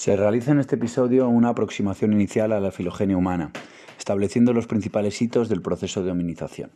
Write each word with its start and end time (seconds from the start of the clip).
Se 0.00 0.16
realiza 0.16 0.52
en 0.52 0.60
este 0.60 0.76
episodio 0.76 1.28
una 1.28 1.50
aproximación 1.50 2.14
inicial 2.14 2.52
a 2.52 2.60
la 2.60 2.70
filogenia 2.72 3.18
humana, 3.18 3.52
estableciendo 3.98 4.54
los 4.54 4.66
principales 4.66 5.20
hitos 5.20 5.50
del 5.50 5.60
proceso 5.60 6.02
de 6.02 6.10
hominización. 6.10 6.70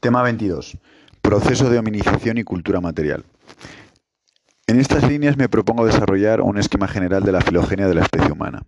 Tema 0.00 0.22
22. 0.22 0.78
Proceso 1.20 1.68
de 1.68 1.78
hominización 1.78 2.38
y 2.38 2.44
cultura 2.44 2.80
material. 2.80 3.26
En 4.74 4.80
estas 4.80 5.08
líneas 5.08 5.36
me 5.36 5.48
propongo 5.48 5.86
desarrollar 5.86 6.40
un 6.40 6.58
esquema 6.58 6.88
general 6.88 7.22
de 7.22 7.30
la 7.30 7.40
filogenia 7.40 7.86
de 7.86 7.94
la 7.94 8.00
especie 8.00 8.32
humana. 8.32 8.64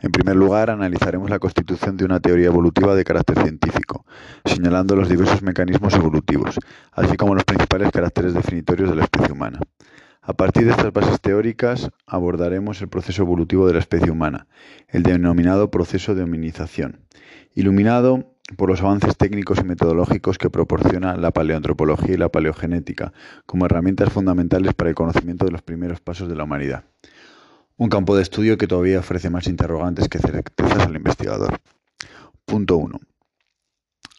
En 0.00 0.10
primer 0.10 0.34
lugar, 0.34 0.68
analizaremos 0.68 1.30
la 1.30 1.38
constitución 1.38 1.96
de 1.96 2.04
una 2.04 2.18
teoría 2.18 2.46
evolutiva 2.46 2.96
de 2.96 3.04
carácter 3.04 3.40
científico, 3.40 4.04
señalando 4.44 4.96
los 4.96 5.08
diversos 5.08 5.42
mecanismos 5.42 5.94
evolutivos, 5.94 6.58
así 6.90 7.16
como 7.16 7.36
los 7.36 7.44
principales 7.44 7.92
caracteres 7.92 8.34
definitorios 8.34 8.90
de 8.90 8.96
la 8.96 9.04
especie 9.04 9.32
humana. 9.32 9.60
A 10.22 10.32
partir 10.32 10.64
de 10.64 10.72
estas 10.72 10.92
bases 10.92 11.20
teóricas 11.20 11.88
abordaremos 12.04 12.82
el 12.82 12.88
proceso 12.88 13.22
evolutivo 13.22 13.68
de 13.68 13.74
la 13.74 13.78
especie 13.78 14.10
humana, 14.10 14.48
el 14.88 15.04
denominado 15.04 15.70
proceso 15.70 16.16
de 16.16 16.24
hominización, 16.24 17.06
iluminado 17.54 18.33
por 18.56 18.68
los 18.68 18.82
avances 18.82 19.16
técnicos 19.16 19.58
y 19.60 19.64
metodológicos 19.64 20.38
que 20.38 20.50
proporciona 20.50 21.16
la 21.16 21.30
paleoantropología 21.30 22.14
y 22.14 22.18
la 22.18 22.28
paleogenética 22.28 23.12
como 23.46 23.66
herramientas 23.66 24.12
fundamentales 24.12 24.74
para 24.74 24.90
el 24.90 24.96
conocimiento 24.96 25.46
de 25.46 25.52
los 25.52 25.62
primeros 25.62 26.00
pasos 26.00 26.28
de 26.28 26.36
la 26.36 26.44
humanidad. 26.44 26.84
Un 27.76 27.88
campo 27.88 28.14
de 28.14 28.22
estudio 28.22 28.58
que 28.58 28.66
todavía 28.66 29.00
ofrece 29.00 29.30
más 29.30 29.46
interrogantes 29.46 30.08
que 30.08 30.18
certezas 30.18 30.86
al 30.86 30.94
investigador. 30.94 31.58
Punto 32.44 32.76
1. 32.76 33.00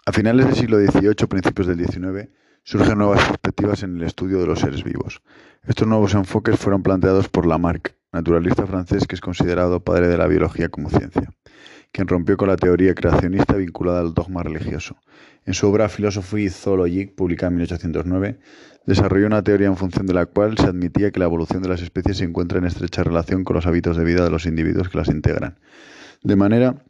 A 0.08 0.12
finales 0.12 0.48
del 0.48 0.56
siglo 0.56 0.78
XVIII, 0.80 1.28
principios 1.28 1.68
del 1.68 1.86
XIX, 1.86 2.30
surgen 2.64 2.98
nuevas 2.98 3.24
perspectivas 3.28 3.84
en 3.84 3.98
el 3.98 4.04
estudio 4.04 4.40
de 4.40 4.48
los 4.48 4.60
seres 4.60 4.84
vivos. 4.84 5.22
Estos 5.64 5.88
nuevos 5.88 6.14
enfoques 6.16 6.60
fueron 6.60 6.84
planteados 6.84 7.30
por 7.30 7.46
Lamarck, 7.46 7.96
naturalista 8.12 8.66
francés 8.66 9.08
que 9.08 9.16
es 9.16 9.22
considerado 9.22 9.80
padre 9.80 10.08
de 10.08 10.18
la 10.18 10.28
biología 10.28 10.70
como 10.70 10.90
ciencia 10.90 11.32
quien 11.96 12.10
rompió 12.10 12.36
con 12.36 12.50
la 12.50 12.58
teoría 12.58 12.94
creacionista 12.94 13.56
vinculada 13.56 14.02
al 14.02 14.14
dogma 14.14 14.44
religioso. 14.44 14.98
En 15.46 15.54
su 15.54 15.66
obra 15.66 15.88
Philosophy 15.88 16.50
Zoologique, 16.50 17.14
publicada 17.16 17.52
en 17.52 17.56
1809, 17.56 18.38
desarrolló 18.86 19.28
una 19.28 19.42
teoría 19.42 19.68
en 19.68 19.78
función 19.78 20.06
de 20.06 20.14
la 20.14 20.26
cual 20.26 20.58
se 20.58 20.66
admitía 20.66 21.12
que 21.12 21.20
la 21.20 21.26
evolución 21.26 21.64
de 21.64 21.70
las 21.70 21.82
especies 21.82 22.18
se 22.18 22.26
encuentra 22.26 22.58
en 22.58 22.66
estrecha 22.66 23.02
relación 23.02 23.46
con 23.46 23.56
los 23.56 23.66
hábitos 23.66 23.96
de 23.96 24.04
vida 24.04 24.26
de 24.26 24.30
los 24.30 24.46
individuos 24.46 24.90
que 24.90 24.98
las 24.98 25.08
integran, 25.08 25.58
de 26.22 26.36
manera 26.36 26.84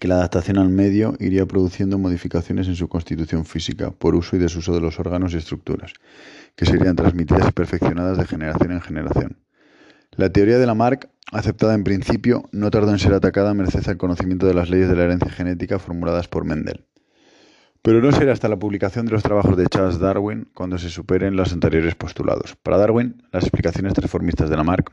que 0.00 0.08
la 0.08 0.16
adaptación 0.16 0.58
al 0.58 0.70
medio 0.70 1.14
iría 1.20 1.46
produciendo 1.46 1.96
modificaciones 1.96 2.66
en 2.66 2.74
su 2.74 2.88
constitución 2.88 3.44
física 3.44 3.92
por 3.92 4.16
uso 4.16 4.34
y 4.34 4.40
desuso 4.40 4.74
de 4.74 4.80
los 4.80 4.98
órganos 4.98 5.34
y 5.34 5.36
estructuras, 5.36 5.92
que 6.56 6.66
serían 6.66 6.96
transmitidas 6.96 7.48
y 7.48 7.52
perfeccionadas 7.52 8.18
de 8.18 8.26
generación 8.26 8.72
en 8.72 8.80
generación. 8.80 9.45
La 10.16 10.30
teoría 10.30 10.58
de 10.58 10.66
Lamarck 10.66 11.10
aceptada 11.32 11.74
en 11.74 11.84
principio, 11.84 12.48
no 12.52 12.70
tardó 12.70 12.90
en 12.92 12.98
ser 12.98 13.12
atacada 13.12 13.54
merced 13.54 13.86
al 13.88 13.96
conocimiento 13.96 14.46
de 14.46 14.54
las 14.54 14.70
leyes 14.70 14.88
de 14.88 14.96
la 14.96 15.04
herencia 15.04 15.30
genética 15.30 15.78
formuladas 15.78 16.28
por 16.28 16.44
Mendel. 16.44 16.86
Pero 17.82 18.00
no 18.00 18.12
será 18.12 18.32
hasta 18.32 18.48
la 18.48 18.58
publicación 18.58 19.06
de 19.06 19.12
los 19.12 19.22
trabajos 19.22 19.56
de 19.56 19.66
Charles 19.66 19.98
Darwin 19.98 20.48
cuando 20.54 20.78
se 20.78 20.90
superen 20.90 21.36
los 21.36 21.52
anteriores 21.52 21.94
postulados. 21.94 22.56
Para 22.56 22.78
Darwin, 22.78 23.22
las 23.32 23.44
explicaciones 23.44 23.94
transformistas 23.94 24.50
de 24.50 24.56
Lamarck 24.56 24.92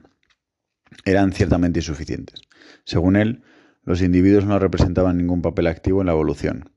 eran 1.06 1.32
ciertamente 1.32 1.80
insuficientes. 1.80 2.42
Según 2.84 3.16
él, 3.16 3.44
los 3.84 4.02
individuos 4.02 4.46
no 4.46 4.60
representaban 4.60 5.18
ningún 5.18 5.42
papel 5.42 5.68
activo 5.68 6.02
en 6.02 6.08
la 6.08 6.14
evolución. 6.14 6.70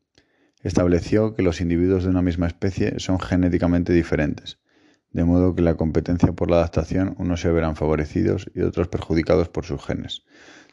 Estableció 0.62 1.34
que 1.34 1.42
los 1.42 1.60
individuos 1.60 2.04
de 2.04 2.10
una 2.10 2.22
misma 2.22 2.46
especie 2.46 2.98
son 2.98 3.20
genéticamente 3.20 3.92
diferentes 3.92 4.58
de 5.16 5.24
modo 5.24 5.54
que 5.54 5.62
la 5.62 5.76
competencia 5.76 6.30
por 6.32 6.50
la 6.50 6.56
adaptación 6.56 7.14
unos 7.18 7.40
se 7.40 7.50
verán 7.50 7.74
favorecidos 7.74 8.50
y 8.54 8.60
otros 8.60 8.88
perjudicados 8.88 9.48
por 9.48 9.64
sus 9.64 9.82
genes. 9.82 10.24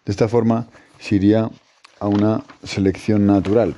De 0.04 0.12
esta 0.12 0.28
forma 0.28 0.68
se 1.00 1.16
iría 1.16 1.50
a 2.02 2.08
una 2.10 2.44
selección 2.62 3.26
natural, 3.26 3.74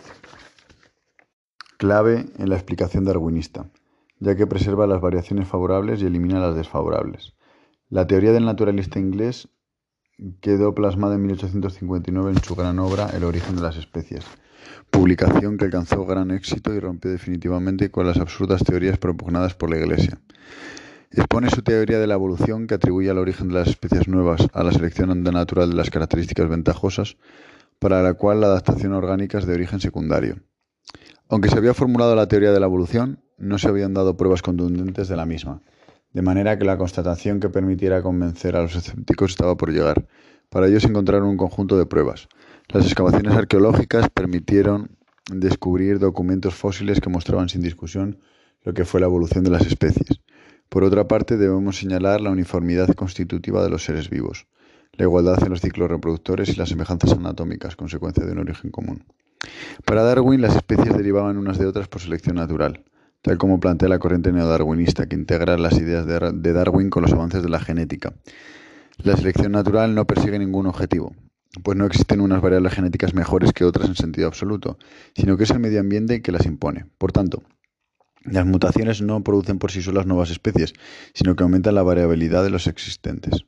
clave 1.78 2.26
en 2.40 2.50
la 2.50 2.56
explicación 2.56 3.06
darwinista, 3.06 3.68
ya 4.20 4.36
que 4.36 4.48
preserva 4.48 4.88
las 4.88 5.02
variaciones 5.02 5.48
favorables 5.48 6.02
y 6.02 6.08
elimina 6.08 6.40
las 6.40 6.56
desfavorables. 6.56 7.34
La 7.90 8.08
teoría 8.08 8.32
del 8.32 8.46
naturalista 8.46 8.98
inglés 8.98 9.48
quedó 10.42 10.74
plasmada 10.74 11.16
en 11.16 11.22
1859 11.24 12.32
en 12.32 12.44
su 12.44 12.56
gran 12.56 12.80
obra 12.80 13.10
El 13.14 13.24
origen 13.24 13.56
de 13.56 13.62
las 13.62 13.76
especies, 13.76 14.26
publicación 14.90 15.58
que 15.58 15.66
alcanzó 15.66 16.06
gran 16.06 16.32
éxito 16.32 16.74
y 16.74 16.80
rompió 16.80 17.12
definitivamente 17.12 17.92
con 17.92 18.08
las 18.08 18.18
absurdas 18.18 18.64
teorías 18.64 18.98
propugnadas 18.98 19.56
por 19.56 19.70
la 19.70 19.78
Iglesia. 19.78 20.20
Expone 21.12 21.50
su 21.50 21.62
teoría 21.62 22.00
de 22.00 22.08
la 22.08 22.16
evolución 22.16 22.68
que 22.68 22.76
atribuye 22.76 23.10
al 23.10 23.18
origen 23.18 23.50
de 23.50 23.56
las 23.56 23.68
especies 23.68 24.08
nuevas 24.08 24.48
a 24.54 24.64
la 24.64 24.72
selección 24.72 25.24
natural 25.24 25.70
de 25.70 25.76
las 25.76 25.90
características 25.90 26.50
ventajosas, 26.50 27.18
para 27.80 28.02
la 28.02 28.14
cual 28.14 28.42
la 28.42 28.48
adaptación 28.48 28.94
orgánica 28.94 29.38
es 29.38 29.46
de 29.46 29.54
origen 29.54 29.80
secundario. 29.80 30.38
Aunque 31.30 31.50
se 31.50 31.58
había 31.58 31.74
formulado 31.74 32.16
la 32.16 32.28
teoría 32.28 32.52
de 32.52 32.60
la 32.60 32.66
evolución, 32.66 33.24
no 33.38 33.58
se 33.58 33.68
habían 33.68 33.94
dado 33.94 34.18
pruebas 34.18 34.42
contundentes 34.42 35.08
de 35.08 35.16
la 35.16 35.26
misma, 35.26 35.62
de 36.16 36.22
manera 36.22 36.58
que 36.58 36.64
la 36.64 36.78
constatación 36.78 37.42
que 37.42 37.50
permitiera 37.50 38.02
convencer 38.02 38.56
a 38.56 38.62
los 38.62 38.74
escépticos 38.74 39.32
estaba 39.32 39.58
por 39.58 39.74
llegar. 39.74 40.08
Para 40.50 40.68
ello 40.68 40.80
se 40.80 40.88
encontraron 40.88 41.28
un 41.28 41.36
conjunto 41.36 41.78
de 41.78 41.86
pruebas. 41.86 42.30
Las 42.70 42.86
excavaciones 42.86 43.34
arqueológicas 43.34 44.08
permitieron 44.10 44.92
descubrir 45.30 46.00
documentos 46.00 46.56
fósiles 46.56 47.02
que 47.02 47.10
mostraban 47.10 47.50
sin 47.50 47.62
discusión 47.62 48.22
lo 48.64 48.74
que 48.74 48.86
fue 48.86 49.02
la 49.02 49.08
evolución 49.08 49.44
de 49.44 49.50
las 49.50 49.68
especies. 49.68 50.22
Por 50.70 50.86
otra 50.86 51.06
parte, 51.06 51.36
debemos 51.36 51.80
señalar 51.80 52.22
la 52.22 52.30
uniformidad 52.30 52.88
constitutiva 52.96 53.62
de 53.62 53.70
los 53.70 53.84
seres 53.84 54.10
vivos, 54.10 54.48
la 54.94 55.04
igualdad 55.04 55.44
en 55.44 55.50
los 55.50 55.60
ciclos 55.60 55.92
reproductores 55.92 56.48
y 56.48 56.56
las 56.56 56.70
semejanzas 56.70 57.12
anatómicas, 57.12 57.76
consecuencia 57.76 58.26
de 58.26 58.32
un 58.32 58.40
origen 58.40 58.72
común. 58.72 59.04
Para 59.84 60.04
Darwin, 60.04 60.40
las 60.40 60.56
especies 60.56 60.96
derivaban 60.96 61.38
unas 61.38 61.60
de 61.60 61.66
otras 61.66 61.90
por 61.90 62.00
selección 62.00 62.38
natural, 62.38 62.86
tal 63.26 63.40
como 63.40 63.60
plantea 63.60 63.90
la 63.90 63.98
corriente 63.98 64.32
neodarwinista, 64.32 65.08
que 65.08 65.16
integra 65.16 65.58
las 65.58 65.80
ideas 65.80 66.06
de 66.06 66.54
Darwin 66.54 66.92
con 66.92 67.02
los 67.02 67.12
avances 67.12 67.42
de 67.42 67.50
la 67.50 67.60
genética. 67.60 68.14
La 69.00 69.18
selección 69.18 69.52
natural 69.52 69.96
no 69.96 70.06
persigue 70.06 70.38
ningún 70.38 70.68
objetivo, 70.68 71.12
pues 71.64 71.76
no 71.76 71.88
existen 71.88 72.22
unas 72.22 72.40
variables 72.40 72.74
genéticas 72.74 73.16
mejores 73.16 73.52
que 73.52 73.66
otras 73.66 73.90
en 73.90 73.96
sentido 73.96 74.28
absoluto, 74.28 74.78
sino 75.16 75.38
que 75.38 75.46
es 75.46 75.50
el 75.50 75.60
medio 75.60 75.80
ambiente 75.80 76.22
que 76.22 76.32
las 76.32 76.46
impone. 76.46 76.86
Por 77.00 77.12
tanto, 77.12 77.42
las 78.26 78.46
mutaciones 78.46 79.02
no 79.02 79.24
producen 79.24 79.58
por 79.58 79.72
sí 79.72 79.82
solas 79.82 80.06
nuevas 80.06 80.30
especies, 80.30 80.74
sino 81.16 81.36
que 81.36 81.42
aumentan 81.42 81.74
la 81.74 81.82
variabilidad 81.82 82.44
de 82.44 82.52
los 82.52 82.68
existentes. 82.68 83.44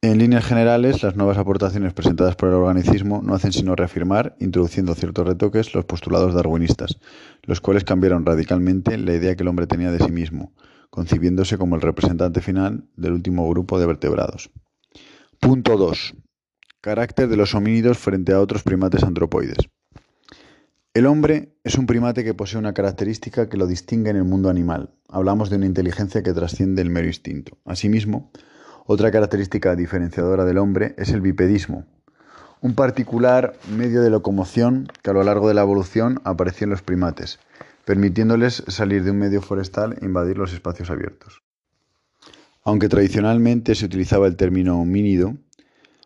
En 0.00 0.18
líneas 0.18 0.44
generales, 0.44 1.02
las 1.02 1.16
nuevas 1.16 1.38
aportaciones 1.38 1.92
presentadas 1.92 2.36
por 2.36 2.50
el 2.50 2.54
organicismo 2.54 3.20
no 3.20 3.34
hacen 3.34 3.52
sino 3.52 3.74
reafirmar, 3.74 4.36
introduciendo 4.38 4.94
ciertos 4.94 5.26
retoques, 5.26 5.74
los 5.74 5.86
postulados 5.86 6.34
darwinistas, 6.34 7.00
los 7.42 7.60
cuales 7.60 7.82
cambiaron 7.82 8.24
radicalmente 8.24 8.96
la 8.96 9.14
idea 9.14 9.34
que 9.34 9.42
el 9.42 9.48
hombre 9.48 9.66
tenía 9.66 9.90
de 9.90 9.98
sí 9.98 10.12
mismo, 10.12 10.52
concibiéndose 10.90 11.58
como 11.58 11.74
el 11.74 11.82
representante 11.82 12.40
final 12.40 12.84
del 12.96 13.14
último 13.14 13.48
grupo 13.50 13.80
de 13.80 13.86
vertebrados. 13.86 14.50
Punto 15.40 15.76
2. 15.76 16.14
Carácter 16.80 17.26
de 17.26 17.36
los 17.36 17.56
homínidos 17.56 17.98
frente 17.98 18.32
a 18.32 18.40
otros 18.40 18.62
primates 18.62 19.02
antropoides. 19.02 19.68
El 20.94 21.06
hombre 21.06 21.56
es 21.64 21.76
un 21.76 21.86
primate 21.86 22.22
que 22.22 22.34
posee 22.34 22.60
una 22.60 22.72
característica 22.72 23.48
que 23.48 23.56
lo 23.56 23.66
distingue 23.66 24.10
en 24.10 24.16
el 24.16 24.24
mundo 24.24 24.48
animal. 24.48 24.94
Hablamos 25.08 25.50
de 25.50 25.56
una 25.56 25.66
inteligencia 25.66 26.22
que 26.22 26.32
trasciende 26.32 26.82
el 26.82 26.90
mero 26.90 27.08
instinto. 27.08 27.58
Asimismo, 27.64 28.30
otra 28.90 29.10
característica 29.10 29.76
diferenciadora 29.76 30.46
del 30.46 30.56
hombre 30.56 30.94
es 30.96 31.10
el 31.10 31.20
bipedismo, 31.20 31.84
un 32.62 32.74
particular 32.74 33.54
medio 33.70 34.00
de 34.00 34.08
locomoción 34.08 34.88
que 35.02 35.10
a 35.10 35.12
lo 35.12 35.22
largo 35.22 35.46
de 35.46 35.52
la 35.52 35.60
evolución 35.60 36.22
apareció 36.24 36.64
en 36.64 36.70
los 36.70 36.80
primates, 36.80 37.38
permitiéndoles 37.84 38.64
salir 38.66 39.04
de 39.04 39.10
un 39.10 39.18
medio 39.18 39.42
forestal 39.42 39.98
e 40.00 40.06
invadir 40.06 40.38
los 40.38 40.54
espacios 40.54 40.88
abiertos. 40.88 41.42
Aunque 42.64 42.88
tradicionalmente 42.88 43.74
se 43.74 43.84
utilizaba 43.84 44.26
el 44.26 44.36
término 44.36 44.80
homínido, 44.80 45.34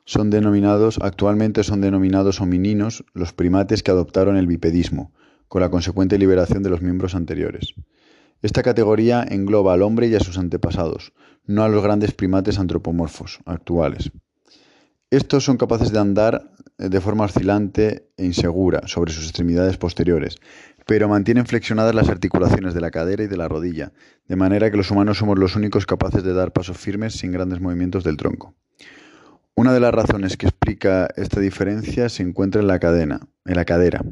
son 0.05 0.31
denominados, 0.31 0.99
actualmente 1.01 1.63
son 1.63 1.83
denominados 1.83 2.41
homininos 2.41 3.05
los 3.15 3.33
primates 3.33 3.85
que 3.85 3.93
adoptaron 3.93 4.37
el 4.37 4.49
bipedismo, 4.49 5.13
con 5.47 5.61
la 5.63 5.71
consecuente 5.71 6.19
liberación 6.19 6.65
de 6.65 6.71
los 6.71 6.83
miembros 6.83 7.15
anteriores. 7.15 7.75
Esta 8.43 8.65
categoría 8.65 9.25
engloba 9.29 9.73
al 9.73 9.83
hombre 9.83 10.09
y 10.09 10.15
a 10.17 10.21
sus 10.21 10.37
antepasados, 10.37 11.13
no 11.47 11.63
a 11.63 11.69
los 11.69 11.83
grandes 11.83 12.13
primates 12.13 12.59
antropomorfos 12.59 13.39
actuales. 13.47 14.11
Estos 15.11 15.45
son 15.45 15.59
capaces 15.59 15.93
de 15.93 16.01
andar 16.01 16.51
de 16.77 17.01
forma 17.01 17.25
oscilante 17.25 18.09
e 18.17 18.25
insegura 18.25 18.89
sobre 18.89 19.13
sus 19.13 19.25
extremidades 19.25 19.77
posteriores, 19.77 20.39
pero 20.87 21.09
mantienen 21.09 21.47
flexionadas 21.47 21.95
las 21.95 22.09
articulaciones 22.09 22.75
de 22.75 22.81
la 22.81 22.91
cadera 22.91 23.23
y 23.23 23.29
de 23.29 23.37
la 23.37 23.47
rodilla, 23.47 23.93
de 24.27 24.37
manera 24.37 24.71
que 24.71 24.77
los 24.77 24.91
humanos 24.91 25.19
somos 25.19 25.39
los 25.39 25.55
únicos 25.55 25.87
capaces 25.87 26.25
de 26.25 26.33
dar 26.33 26.53
pasos 26.53 26.77
firmes 26.77 27.15
sin 27.15 27.31
grandes 27.31 27.61
movimientos 27.61 28.03
del 28.03 28.17
tronco. 28.17 28.55
Una 29.55 29.73
de 29.73 29.81
las 29.81 29.95
razones 29.95 30.37
que 30.37 30.47
explica 30.47 31.09
esta 31.15 31.39
diferencia 31.39 32.09
se 32.09 32.23
encuentra 32.23 32.61
en 32.61 32.67
la 32.67 32.81
cadena, 32.81 33.21
en 33.45 33.55
la 33.55 33.65
cadera. 33.65 34.03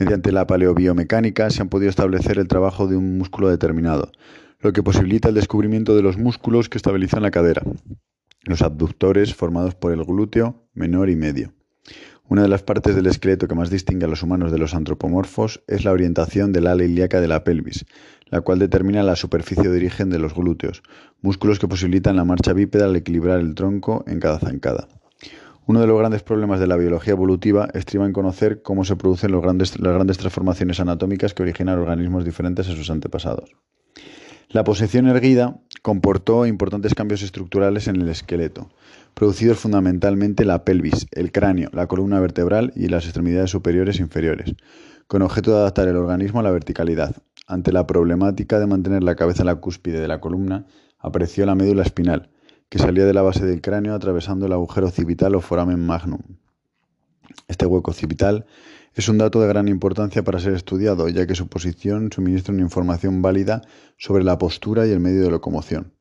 Mediante 0.00 0.32
la 0.32 0.46
paleobiomecánica 0.46 1.50
se 1.50 1.60
han 1.60 1.68
podido 1.68 1.90
establecer 1.90 2.38
el 2.38 2.48
trabajo 2.48 2.86
de 2.86 2.96
un 2.96 3.18
músculo 3.18 3.50
determinado, 3.50 4.10
lo 4.60 4.72
que 4.72 4.82
posibilita 4.82 5.28
el 5.28 5.34
descubrimiento 5.34 5.94
de 5.94 6.00
los 6.00 6.16
músculos 6.16 6.70
que 6.70 6.78
estabilizan 6.78 7.20
la 7.20 7.30
cadera, 7.30 7.62
los 8.44 8.62
abductores 8.62 9.34
formados 9.34 9.74
por 9.74 9.92
el 9.92 10.02
glúteo 10.02 10.66
menor 10.72 11.10
y 11.10 11.16
medio. 11.16 11.52
Una 12.30 12.40
de 12.40 12.48
las 12.48 12.62
partes 12.62 12.96
del 12.96 13.08
esqueleto 13.08 13.46
que 13.46 13.54
más 13.54 13.68
distingue 13.68 14.06
a 14.06 14.08
los 14.08 14.22
humanos 14.22 14.50
de 14.50 14.56
los 14.56 14.74
antropomorfos 14.74 15.62
es 15.66 15.84
la 15.84 15.92
orientación 15.92 16.50
del 16.54 16.68
ala 16.68 16.84
ilíaca 16.84 17.20
de 17.20 17.28
la 17.28 17.44
pelvis, 17.44 17.84
la 18.24 18.40
cual 18.40 18.58
determina 18.58 19.02
la 19.02 19.16
superficie 19.16 19.68
de 19.68 19.76
origen 19.76 20.08
de 20.08 20.18
los 20.18 20.34
glúteos, 20.34 20.82
músculos 21.20 21.58
que 21.58 21.68
posibilitan 21.68 22.16
la 22.16 22.24
marcha 22.24 22.54
bípeda 22.54 22.86
al 22.86 22.96
equilibrar 22.96 23.38
el 23.40 23.54
tronco 23.54 24.02
en 24.06 24.18
cada 24.18 24.38
zancada. 24.38 24.88
Uno 25.70 25.80
de 25.80 25.86
los 25.86 26.00
grandes 26.00 26.24
problemas 26.24 26.58
de 26.58 26.66
la 26.66 26.76
biología 26.76 27.12
evolutiva 27.12 27.68
estriba 27.74 28.04
en 28.04 28.12
conocer 28.12 28.60
cómo 28.60 28.84
se 28.84 28.96
producen 28.96 29.30
las 29.30 29.40
grandes 29.40 30.18
transformaciones 30.18 30.80
anatómicas 30.80 31.32
que 31.32 31.44
originan 31.44 31.78
organismos 31.78 32.24
diferentes 32.24 32.68
a 32.68 32.72
sus 32.72 32.90
antepasados. 32.90 33.52
La 34.48 34.64
posición 34.64 35.06
erguida 35.06 35.60
comportó 35.82 36.44
importantes 36.44 36.96
cambios 36.96 37.22
estructurales 37.22 37.86
en 37.86 38.00
el 38.00 38.08
esqueleto, 38.08 38.68
producidos 39.14 39.60
fundamentalmente 39.60 40.44
la 40.44 40.64
pelvis, 40.64 41.06
el 41.12 41.30
cráneo, 41.30 41.70
la 41.72 41.86
columna 41.86 42.18
vertebral 42.18 42.72
y 42.74 42.88
las 42.88 43.04
extremidades 43.04 43.50
superiores 43.50 44.00
e 44.00 44.02
inferiores, 44.02 44.56
con 45.06 45.22
objeto 45.22 45.52
de 45.52 45.58
adaptar 45.58 45.86
el 45.86 45.94
organismo 45.94 46.40
a 46.40 46.42
la 46.42 46.50
verticalidad. 46.50 47.14
Ante 47.46 47.70
la 47.70 47.86
problemática 47.86 48.58
de 48.58 48.66
mantener 48.66 49.04
la 49.04 49.14
cabeza 49.14 49.42
en 49.42 49.46
la 49.46 49.60
cúspide 49.60 50.00
de 50.00 50.08
la 50.08 50.18
columna, 50.18 50.66
apareció 50.98 51.46
la 51.46 51.54
médula 51.54 51.84
espinal, 51.84 52.28
que 52.70 52.78
salía 52.78 53.04
de 53.04 53.12
la 53.12 53.22
base 53.22 53.44
del 53.44 53.60
cráneo 53.60 53.94
atravesando 53.94 54.46
el 54.46 54.52
agujero 54.52 54.86
occipital 54.86 55.34
o 55.34 55.40
foramen 55.40 55.84
magnum. 55.84 56.20
Este 57.48 57.66
hueco 57.66 57.90
occipital 57.90 58.46
es 58.94 59.08
un 59.08 59.18
dato 59.18 59.40
de 59.40 59.48
gran 59.48 59.66
importancia 59.66 60.22
para 60.22 60.38
ser 60.38 60.54
estudiado, 60.54 61.08
ya 61.08 61.26
que 61.26 61.34
su 61.34 61.48
posición 61.48 62.10
suministra 62.12 62.54
una 62.54 62.62
información 62.62 63.22
válida 63.22 63.62
sobre 63.98 64.24
la 64.24 64.38
postura 64.38 64.86
y 64.86 64.92
el 64.92 65.00
medio 65.00 65.22
de 65.24 65.30
locomoción. 65.30 65.92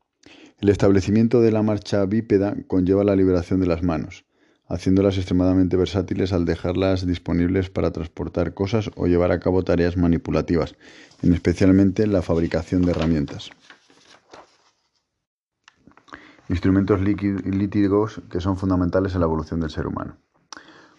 El 0.59 0.69
establecimiento 0.69 1.41
de 1.41 1.51
la 1.51 1.63
marcha 1.63 2.05
bípeda 2.05 2.55
conlleva 2.67 3.03
la 3.03 3.15
liberación 3.15 3.59
de 3.59 3.67
las 3.67 3.81
manos, 3.81 4.25
haciéndolas 4.67 5.17
extremadamente 5.17 5.75
versátiles 5.75 6.33
al 6.33 6.45
dejarlas 6.45 7.07
disponibles 7.07 7.71
para 7.71 7.91
transportar 7.91 8.53
cosas 8.53 8.91
o 8.95 9.07
llevar 9.07 9.31
a 9.31 9.39
cabo 9.39 9.63
tareas 9.63 9.97
manipulativas, 9.97 10.75
en 11.23 11.33
especialmente 11.33 12.05
la 12.05 12.21
fabricación 12.21 12.83
de 12.83 12.91
herramientas. 12.91 13.49
Instrumentos 16.49 16.99
líquidos 17.01 18.21
que 18.29 18.41
son 18.41 18.57
fundamentales 18.57 19.13
en 19.13 19.21
la 19.21 19.27
evolución 19.27 19.59
del 19.59 19.69
ser 19.69 19.87
humano. 19.87 20.17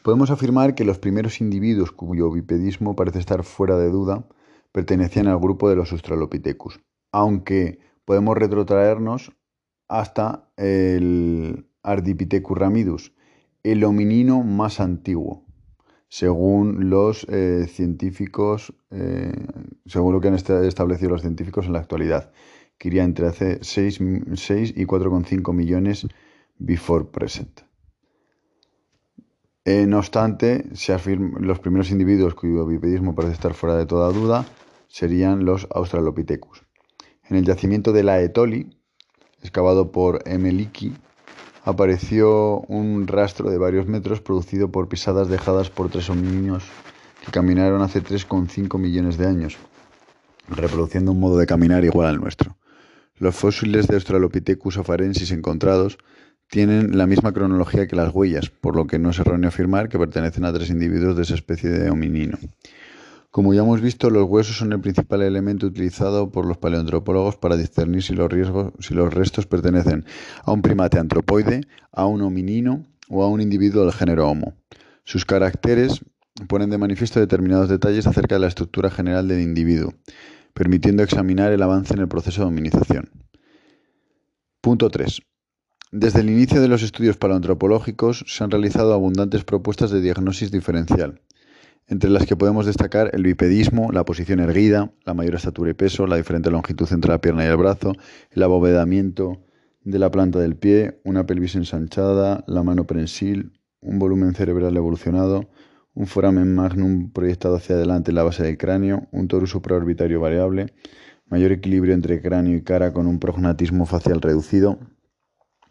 Podemos 0.02 0.30
afirmar 0.30 0.74
que 0.74 0.84
los 0.84 0.98
primeros 0.98 1.40
individuos 1.40 1.92
cuyo 1.92 2.30
bipedismo 2.30 2.96
parece 2.96 3.18
estar 3.18 3.42
fuera 3.42 3.76
de 3.76 3.90
duda 3.90 4.24
pertenecían 4.72 5.26
al 5.26 5.38
grupo 5.38 5.68
de 5.68 5.76
los 5.76 5.92
Australopithecus, 5.92 6.80
aunque 7.12 7.80
podemos 8.04 8.36
retrotraernos 8.36 9.32
hasta 9.88 10.48
el 10.56 11.66
Ardipithecus 11.82 12.56
ramidus, 12.56 13.12
el 13.62 13.84
hominino 13.84 14.42
más 14.42 14.80
antiguo, 14.80 15.44
según 16.08 16.90
los 16.90 17.26
eh, 17.28 17.66
científicos, 17.68 18.74
eh, 18.90 19.32
según 19.86 20.12
lo 20.12 20.20
que 20.20 20.28
han 20.28 20.34
establecido 20.34 21.10
los 21.10 21.22
científicos 21.22 21.66
en 21.66 21.72
la 21.72 21.80
actualidad, 21.80 22.32
que 22.80 22.88
iría 22.88 23.04
entre 23.04 23.26
hace 23.26 23.58
6, 23.60 24.00
6 24.36 24.72
y 24.74 24.86
4,5 24.86 25.52
millones 25.52 26.06
before 26.58 27.04
present. 27.04 27.60
Eh, 29.66 29.84
no 29.86 29.98
obstante, 29.98 30.64
se 30.74 30.96
los 31.16 31.58
primeros 31.58 31.90
individuos 31.90 32.34
cuyo 32.34 32.64
bipedismo 32.64 33.14
parece 33.14 33.34
estar 33.34 33.52
fuera 33.52 33.76
de 33.76 33.84
toda 33.84 34.10
duda 34.10 34.46
serían 34.88 35.44
los 35.44 35.68
Australopithecus. 35.70 36.64
En 37.28 37.36
el 37.36 37.44
yacimiento 37.44 37.92
de 37.92 38.02
la 38.02 38.22
Etoli, 38.22 38.74
excavado 39.42 39.92
por 39.92 40.26
Emeliki, 40.26 40.94
apareció 41.64 42.60
un 42.60 43.06
rastro 43.06 43.50
de 43.50 43.58
varios 43.58 43.86
metros 43.86 44.22
producido 44.22 44.72
por 44.72 44.88
pisadas 44.88 45.28
dejadas 45.28 45.68
por 45.68 45.90
tres 45.90 46.08
homínidos 46.08 46.64
que 47.22 47.30
caminaron 47.30 47.82
hace 47.82 48.02
3,5 48.02 48.78
millones 48.78 49.18
de 49.18 49.26
años, 49.26 49.58
reproduciendo 50.48 51.12
un 51.12 51.20
modo 51.20 51.36
de 51.36 51.44
caminar 51.44 51.84
igual 51.84 52.08
al 52.08 52.20
nuestro. 52.20 52.56
Los 53.20 53.36
fósiles 53.36 53.86
de 53.86 53.96
Australopithecus 53.96 54.78
afarensis 54.78 55.30
encontrados 55.30 55.98
tienen 56.48 56.96
la 56.96 57.06
misma 57.06 57.34
cronología 57.34 57.86
que 57.86 57.94
las 57.94 58.14
huellas, 58.14 58.48
por 58.48 58.76
lo 58.76 58.86
que 58.86 58.98
no 58.98 59.10
es 59.10 59.18
erróneo 59.18 59.48
afirmar 59.48 59.90
que 59.90 59.98
pertenecen 59.98 60.46
a 60.46 60.52
tres 60.54 60.70
individuos 60.70 61.14
de 61.16 61.24
esa 61.24 61.34
especie 61.34 61.68
de 61.68 61.90
hominino. 61.90 62.38
Como 63.30 63.52
ya 63.52 63.60
hemos 63.60 63.82
visto, 63.82 64.08
los 64.08 64.26
huesos 64.26 64.56
son 64.56 64.72
el 64.72 64.80
principal 64.80 65.20
elemento 65.20 65.66
utilizado 65.66 66.30
por 66.30 66.46
los 66.46 66.56
paleoantropólogos 66.56 67.36
para 67.36 67.58
discernir 67.58 68.02
si 68.02 68.14
los, 68.14 68.30
si 68.78 68.94
los 68.94 69.12
restos 69.12 69.46
pertenecen 69.46 70.06
a 70.42 70.52
un 70.52 70.62
primate 70.62 70.98
antropoide, 70.98 71.60
a 71.92 72.06
un 72.06 72.22
hominino 72.22 72.86
o 73.10 73.22
a 73.22 73.28
un 73.28 73.42
individuo 73.42 73.84
del 73.84 73.92
género 73.92 74.30
Homo. 74.30 74.54
Sus 75.04 75.26
caracteres 75.26 76.00
ponen 76.48 76.70
de 76.70 76.78
manifiesto 76.78 77.20
determinados 77.20 77.68
detalles 77.68 78.06
acerca 78.06 78.36
de 78.36 78.40
la 78.40 78.48
estructura 78.48 78.90
general 78.90 79.28
del 79.28 79.42
individuo, 79.42 79.92
permitiendo 80.54 81.02
examinar 81.02 81.52
el 81.52 81.62
avance 81.62 81.94
en 81.94 82.00
el 82.00 82.08
proceso 82.08 82.42
de 82.42 82.48
hominización. 82.48 83.10
Punto 84.60 84.90
3. 84.90 85.20
Desde 85.92 86.20
el 86.20 86.30
inicio 86.30 86.60
de 86.60 86.68
los 86.68 86.82
estudios 86.82 87.16
paleoantropológicos 87.16 88.24
se 88.28 88.44
han 88.44 88.50
realizado 88.50 88.94
abundantes 88.94 89.42
propuestas 89.42 89.90
de 89.90 90.00
diagnosis 90.00 90.52
diferencial, 90.52 91.20
entre 91.88 92.10
las 92.10 92.26
que 92.26 92.36
podemos 92.36 92.66
destacar 92.66 93.10
el 93.12 93.24
bipedismo, 93.24 93.90
la 93.90 94.04
posición 94.04 94.38
erguida, 94.38 94.92
la 95.04 95.14
mayor 95.14 95.34
estatura 95.34 95.70
y 95.70 95.74
peso, 95.74 96.06
la 96.06 96.16
diferente 96.16 96.50
longitud 96.50 96.86
entre 96.92 97.10
la 97.10 97.20
pierna 97.20 97.44
y 97.44 97.48
el 97.48 97.56
brazo, 97.56 97.94
el 98.30 98.42
abovedamiento 98.44 99.44
de 99.82 99.98
la 99.98 100.10
planta 100.10 100.38
del 100.38 100.56
pie, 100.56 101.00
una 101.04 101.26
pelvis 101.26 101.56
ensanchada, 101.56 102.44
la 102.46 102.62
mano 102.62 102.86
prensil, 102.86 103.52
un 103.80 103.98
volumen 103.98 104.34
cerebral 104.34 104.76
evolucionado, 104.76 105.48
un 106.00 106.06
foramen 106.06 106.54
magnum 106.54 107.10
proyectado 107.10 107.56
hacia 107.56 107.76
adelante 107.76 108.10
en 108.10 108.14
la 108.14 108.22
base 108.22 108.42
del 108.42 108.56
cráneo, 108.56 109.06
un 109.12 109.28
torus 109.28 109.50
supraorbitario 109.50 110.18
variable, 110.18 110.72
mayor 111.28 111.52
equilibrio 111.52 111.92
entre 111.92 112.22
cráneo 112.22 112.56
y 112.56 112.62
cara 112.62 112.94
con 112.94 113.06
un 113.06 113.18
prognatismo 113.18 113.84
facial 113.84 114.22
reducido, 114.22 114.78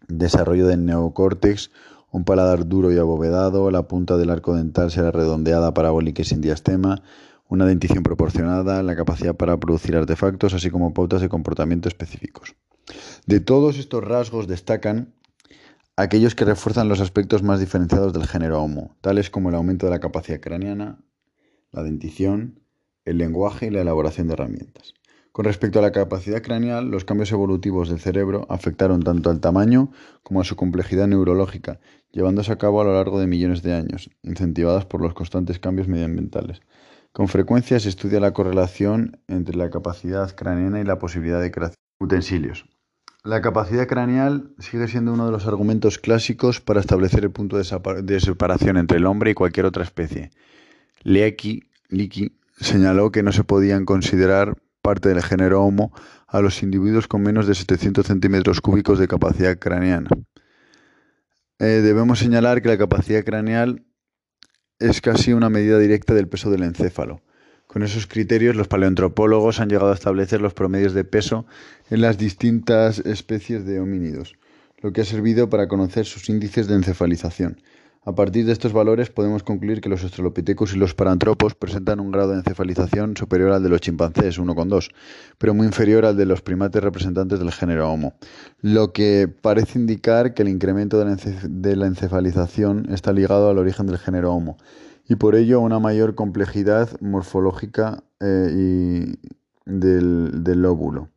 desarrollo 0.08 0.68
del 0.68 0.86
neocórtex, 0.86 1.72
un 2.12 2.26
paladar 2.26 2.68
duro 2.68 2.94
y 2.94 3.00
abovedado, 3.00 3.72
la 3.72 3.88
punta 3.88 4.18
del 4.18 4.30
arco 4.30 4.56
dental 4.56 4.92
será 4.92 5.10
redondeada, 5.10 5.74
parabólica 5.74 6.22
y 6.22 6.26
sin 6.26 6.42
diastema, 6.42 7.02
una 7.48 7.66
dentición 7.66 8.04
proporcionada, 8.04 8.84
la 8.84 8.96
capacidad 8.96 9.36
para 9.36 9.58
producir 9.58 9.96
artefactos, 9.96 10.54
así 10.54 10.70
como 10.70 10.94
pautas 10.94 11.22
de 11.22 11.30
comportamiento 11.30 11.90
específicos. 11.90 12.56
De 13.26 13.40
todos 13.40 13.80
estos 13.80 14.04
rasgos 14.04 14.48
destacan 14.48 15.16
aquellos 16.02 16.34
que 16.34 16.46
refuerzan 16.46 16.88
los 16.88 17.02
aspectos 17.02 17.44
más 17.44 17.60
diferenciados 17.60 18.14
del 18.14 18.26
género 18.26 18.64
Homo, 18.64 18.96
tales 19.02 19.30
como 19.30 19.50
el 19.50 19.56
aumento 19.56 19.86
de 19.86 19.92
la 19.92 20.00
capacidad 20.00 20.40
craneana, 20.40 21.00
la 21.72 21.84
dentición, 21.84 22.62
el 23.04 23.18
lenguaje 23.18 23.68
y 23.68 23.70
la 23.70 23.82
elaboración 23.82 24.28
de 24.28 24.34
herramientas. 24.34 24.94
Con 25.34 25.44
respecto 25.44 25.80
a 25.80 25.82
la 25.82 25.92
capacidad 25.92 26.42
craneal, 26.42 26.90
los 26.90 27.04
cambios 27.04 27.34
evolutivos 27.34 27.90
del 27.90 28.00
cerebro 28.00 28.48
afectaron 28.50 29.04
tanto 29.04 29.30
al 29.30 29.42
tamaño 29.42 29.92
como 30.24 30.40
a 30.40 30.46
su 30.46 30.56
complejidad 30.56 31.08
neurológica, 31.08 31.82
llevándose 32.12 32.54
a 32.54 32.58
cabo 32.58 32.80
a 32.80 32.86
lo 32.86 32.94
largo 32.94 33.20
de 33.20 33.28
millones 33.28 33.62
de 33.62 33.74
años, 33.74 34.10
incentivadas 34.24 34.86
por 34.86 35.02
los 35.02 35.14
constantes 35.14 35.60
cambios 35.60 35.90
medioambientales. 35.90 36.62
Con 37.12 37.28
frecuencia 37.28 37.78
se 37.80 37.90
estudia 37.90 38.22
la 38.22 38.34
correlación 38.34 39.22
entre 39.28 39.58
la 39.58 39.70
capacidad 39.70 40.34
craneana 40.34 40.80
y 40.80 40.86
la 40.86 40.98
posibilidad 40.98 41.42
de 41.42 41.52
creación 41.52 41.82
de 42.00 42.06
utensilios. 42.06 42.79
La 43.24 43.42
capacidad 43.42 43.86
craneal 43.86 44.54
sigue 44.60 44.88
siendo 44.88 45.12
uno 45.14 45.26
de 45.26 45.34
los 45.34 45.46
argumentos 45.46 46.00
clásicos 46.00 46.62
para 46.62 46.80
establecer 46.80 47.26
el 47.26 47.32
punto 47.32 47.58
de 47.58 48.20
separación 48.20 48.78
entre 48.78 48.98
el 48.98 49.06
hombre 49.06 49.32
y 49.32 49.34
cualquier 49.34 49.66
otra 49.66 49.84
especie. 49.84 50.32
Leakey 51.04 51.68
señaló 52.62 53.12
que 53.12 53.22
no 53.22 53.34
se 53.34 53.44
podían 53.44 53.84
considerar 53.84 54.56
parte 54.82 55.10
del 55.10 55.22
género 55.22 55.64
Homo 55.64 55.92
a 56.28 56.40
los 56.40 56.64
individuos 56.64 57.10
con 57.10 57.22
menos 57.22 57.46
de 57.46 57.56
700 57.56 58.06
centímetros 58.08 58.62
cúbicos 58.62 59.00
de 59.00 59.10
capacidad 59.10 59.60
craneana. 59.60 60.10
Eh, 61.60 61.82
debemos 61.84 62.20
señalar 62.20 62.62
que 62.62 62.70
la 62.70 62.78
capacidad 62.78 63.26
craneal 63.26 63.86
es 64.80 65.02
casi 65.02 65.34
una 65.34 65.50
medida 65.50 65.78
directa 65.78 66.14
del 66.14 66.30
peso 66.30 66.50
del 66.52 66.64
encéfalo. 66.64 67.22
Con 67.70 67.84
esos 67.84 68.08
criterios, 68.08 68.56
los 68.56 68.68
paleoantropólogos 68.68 69.60
han 69.60 69.70
llegado 69.70 69.92
a 69.92 69.94
establecer 69.94 70.42
los 70.42 70.56
promedios 70.56 70.96
de 70.96 71.04
peso 71.04 71.46
en 71.92 72.02
las 72.02 72.18
distintas 72.18 72.98
especies 72.98 73.64
de 73.64 73.80
homínidos, 73.80 74.38
lo 74.80 74.92
que 74.92 75.02
ha 75.02 75.06
servido 75.06 75.52
para 75.52 75.68
conocer 75.68 76.08
sus 76.08 76.30
índices 76.30 76.68
de 76.68 76.74
encefalización. 76.74 77.62
A 78.04 78.16
partir 78.16 78.48
de 78.48 78.54
estos 78.54 78.74
valores 78.74 79.12
podemos 79.12 79.44
concluir 79.44 79.82
que 79.82 79.90
los 79.90 80.02
Australopithecus 80.02 80.74
y 80.74 80.78
los 80.80 80.96
Parantropos 80.96 81.54
presentan 81.54 82.00
un 82.00 82.12
grado 82.12 82.32
de 82.32 82.38
encefalización 82.38 83.16
superior 83.16 83.52
al 83.52 83.62
de 83.62 83.70
los 83.70 83.82
chimpancés, 83.82 84.40
1,2, 84.40 84.90
pero 85.38 85.54
muy 85.54 85.68
inferior 85.68 86.06
al 86.08 86.18
de 86.18 86.26
los 86.26 86.42
primates 86.42 86.82
representantes 86.82 87.38
del 87.38 87.52
género 87.52 87.92
Homo, 87.92 88.16
lo 88.64 88.94
que 88.94 89.28
parece 89.28 89.78
indicar 89.78 90.34
que 90.34 90.42
el 90.42 90.50
incremento 90.50 90.98
de 90.98 91.76
la, 91.76 91.86
encefalización 91.86 92.92
está 92.92 93.14
ligado 93.14 93.48
al 93.48 93.60
origen 93.60 93.86
del 93.86 94.00
género 94.00 94.34
Homo 94.34 94.58
y 95.10 95.16
por 95.16 95.36
ello 95.36 95.60
una 95.60 95.80
mayor 95.80 96.16
complejidad 96.16 96.90
morfológica 97.02 98.04
eh, 98.22 99.16
del, 99.66 100.44
del 100.44 100.62
lóbulo 100.62 101.10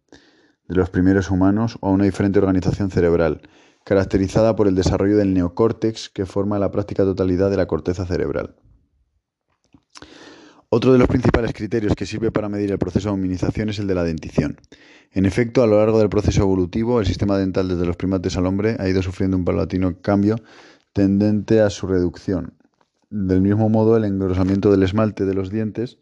de 0.66 0.74
los 0.74 0.90
primeros 0.90 1.30
humanos 1.30 1.76
o 1.80 1.88
a 1.88 1.92
una 1.92 2.04
diferente 2.04 2.38
organización 2.38 2.90
cerebral 2.90 3.42
caracterizada 3.84 4.56
por 4.56 4.66
el 4.66 4.74
desarrollo 4.74 5.18
del 5.18 5.34
neocórtex 5.34 6.08
que 6.08 6.24
forma 6.24 6.58
la 6.58 6.70
práctica 6.70 7.04
totalidad 7.04 7.50
de 7.50 7.56
la 7.56 7.66
corteza 7.66 8.06
cerebral. 8.06 8.54
Otro 10.70 10.92
de 10.92 10.98
los 10.98 11.08
principales 11.08 11.52
criterios 11.52 11.94
que 11.94 12.06
sirve 12.06 12.30
para 12.30 12.48
medir 12.48 12.70
el 12.70 12.78
proceso 12.78 13.08
de 13.08 13.14
hominización 13.14 13.68
es 13.68 13.78
el 13.78 13.86
de 13.86 13.94
la 13.94 14.04
dentición. 14.04 14.58
En 15.10 15.26
efecto, 15.26 15.62
a 15.62 15.66
lo 15.66 15.76
largo 15.76 15.98
del 15.98 16.08
proceso 16.08 16.42
evolutivo, 16.42 17.00
el 17.00 17.06
sistema 17.06 17.36
dental 17.36 17.68
desde 17.68 17.84
los 17.84 17.96
primates 17.96 18.38
al 18.38 18.46
hombre 18.46 18.76
ha 18.78 18.88
ido 18.88 19.02
sufriendo 19.02 19.36
un 19.36 19.44
paulatino 19.44 20.00
cambio 20.00 20.36
tendente 20.94 21.60
a 21.60 21.68
su 21.68 21.86
reducción. 21.86 22.54
Del 23.14 23.42
mismo 23.42 23.68
modo, 23.68 23.98
el 23.98 24.06
engrosamiento 24.06 24.70
del 24.70 24.84
esmalte 24.84 25.26
de 25.26 25.34
los 25.34 25.50
dientes 25.50 25.98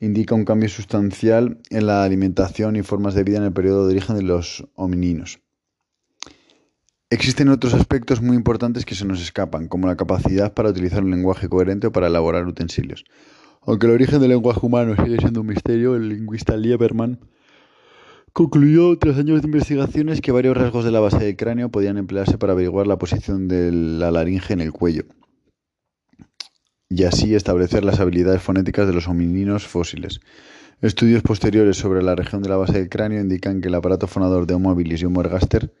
indica 0.00 0.34
un 0.34 0.44
cambio 0.44 0.68
sustancial 0.68 1.60
en 1.70 1.86
la 1.86 2.02
alimentación 2.02 2.74
y 2.74 2.82
formas 2.82 3.14
de 3.14 3.22
vida 3.22 3.36
en 3.36 3.44
el 3.44 3.52
periodo 3.52 3.86
de 3.86 3.92
origen 3.92 4.16
de 4.16 4.24
los 4.24 4.66
homininos. 4.74 5.38
Existen 7.08 7.50
otros 7.50 7.72
aspectos 7.74 8.20
muy 8.20 8.36
importantes 8.36 8.84
que 8.84 8.96
se 8.96 9.04
nos 9.04 9.22
escapan, 9.22 9.68
como 9.68 9.86
la 9.86 9.94
capacidad 9.94 10.52
para 10.52 10.70
utilizar 10.70 11.04
un 11.04 11.12
lenguaje 11.12 11.48
coherente 11.48 11.86
o 11.86 11.92
para 11.92 12.08
elaborar 12.08 12.44
utensilios. 12.48 13.04
Aunque 13.62 13.86
el 13.86 13.92
origen 13.92 14.18
del 14.18 14.30
lenguaje 14.30 14.66
humano 14.66 14.96
sigue 14.96 15.18
siendo 15.18 15.42
un 15.42 15.46
misterio, 15.46 15.94
el 15.94 16.08
lingüista 16.08 16.56
Lieberman 16.56 17.20
concluyó 18.32 18.98
tras 18.98 19.18
años 19.18 19.40
de 19.40 19.46
investigaciones 19.46 20.20
que 20.20 20.32
varios 20.32 20.56
rasgos 20.56 20.84
de 20.84 20.90
la 20.90 20.98
base 20.98 21.24
del 21.24 21.36
cráneo 21.36 21.70
podían 21.70 21.96
emplearse 21.96 22.38
para 22.38 22.54
averiguar 22.54 22.88
la 22.88 22.98
posición 22.98 23.46
de 23.46 23.70
la 23.70 24.10
laringe 24.10 24.52
en 24.52 24.62
el 24.62 24.72
cuello 24.72 25.04
y 26.90 27.04
así 27.04 27.34
establecer 27.36 27.84
las 27.84 28.00
habilidades 28.00 28.42
fonéticas 28.42 28.86
de 28.86 28.92
los 28.92 29.06
homininos 29.06 29.66
fósiles. 29.66 30.20
Estudios 30.82 31.22
posteriores 31.22 31.76
sobre 31.76 32.02
la 32.02 32.16
región 32.16 32.42
de 32.42 32.48
la 32.48 32.56
base 32.56 32.72
del 32.72 32.88
cráneo 32.88 33.20
indican 33.20 33.60
que 33.60 33.68
el 33.68 33.74
aparato 33.76 34.08
fonador 34.08 34.46
de 34.46 34.54
Homo 34.54 34.70
habilis 34.70 35.00
y 35.00 35.04
Homo 35.06 35.20
ergaster 35.20 35.72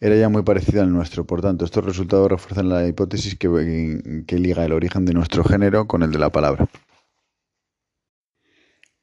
era 0.00 0.16
ya 0.16 0.30
muy 0.30 0.42
parecido 0.42 0.82
al 0.82 0.92
nuestro. 0.92 1.26
Por 1.26 1.42
tanto, 1.42 1.64
estos 1.64 1.84
resultados 1.84 2.30
refuerzan 2.30 2.70
la 2.70 2.86
hipótesis 2.86 3.36
que, 3.36 4.24
que 4.26 4.38
liga 4.38 4.64
el 4.64 4.72
origen 4.72 5.04
de 5.04 5.12
nuestro 5.12 5.44
género 5.44 5.86
con 5.86 6.02
el 6.02 6.10
de 6.10 6.18
la 6.18 6.30
palabra. 6.30 6.68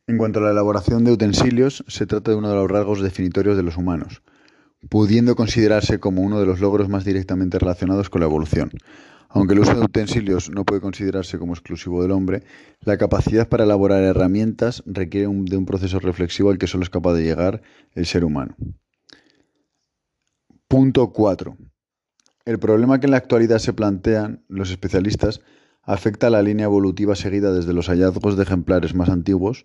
En 0.08 0.18
cuanto 0.18 0.40
a 0.40 0.44
la 0.44 0.52
elaboración 0.52 1.04
de 1.04 1.12
utensilios, 1.12 1.84
se 1.88 2.08
trata 2.08 2.32
de 2.32 2.38
uno 2.38 2.50
de 2.50 2.56
los 2.56 2.70
rasgos 2.70 3.02
definitorios 3.02 3.56
de 3.56 3.64
los 3.64 3.78
humanos, 3.78 4.24
pudiendo 4.90 5.36
considerarse 5.36 6.00
como 6.00 6.24
uno 6.24 6.40
de 6.40 6.46
los 6.46 6.60
logros 6.60 6.90
más 6.90 7.06
directamente 7.06 7.60
relacionados 7.60 8.10
con 8.10 8.22
la 8.22 8.28
evolución. 8.28 8.72
Aunque 9.36 9.56
el 9.56 9.62
uso 9.62 9.74
de 9.74 9.82
utensilios 9.82 10.52
no 10.52 10.64
puede 10.64 10.80
considerarse 10.80 11.40
como 11.40 11.54
exclusivo 11.54 12.04
del 12.04 12.12
hombre, 12.12 12.44
la 12.82 12.98
capacidad 12.98 13.50
para 13.50 13.64
elaborar 13.64 14.04
herramientas 14.04 14.84
requiere 14.86 15.28
de 15.28 15.58
un 15.58 15.66
proceso 15.66 16.00
reflexivo 16.00 16.52
al 16.52 16.60
que 16.60 16.68
solo 16.68 16.84
es 16.84 16.92
capaz 16.92 17.16
de 17.16 17.24
llegar 17.24 17.64
el 17.94 18.06
ser 18.06 18.26
humano. 18.26 18.56
Punto 20.68 21.12
4. 21.12 21.58
El 22.46 22.60
problema 22.60 23.00
que 23.00 23.08
en 23.08 23.12
la 23.12 23.18
actualidad 23.18 23.58
se 23.58 23.74
plantean 23.74 24.44
los 24.50 24.70
especialistas 24.70 25.42
afecta 25.82 26.28
a 26.28 26.30
la 26.30 26.44
línea 26.44 26.66
evolutiva 26.66 27.16
seguida 27.16 27.52
desde 27.52 27.74
los 27.74 27.88
hallazgos 27.88 28.38
de 28.38 28.44
ejemplares 28.44 28.94
más 28.94 29.10
antiguos. 29.10 29.64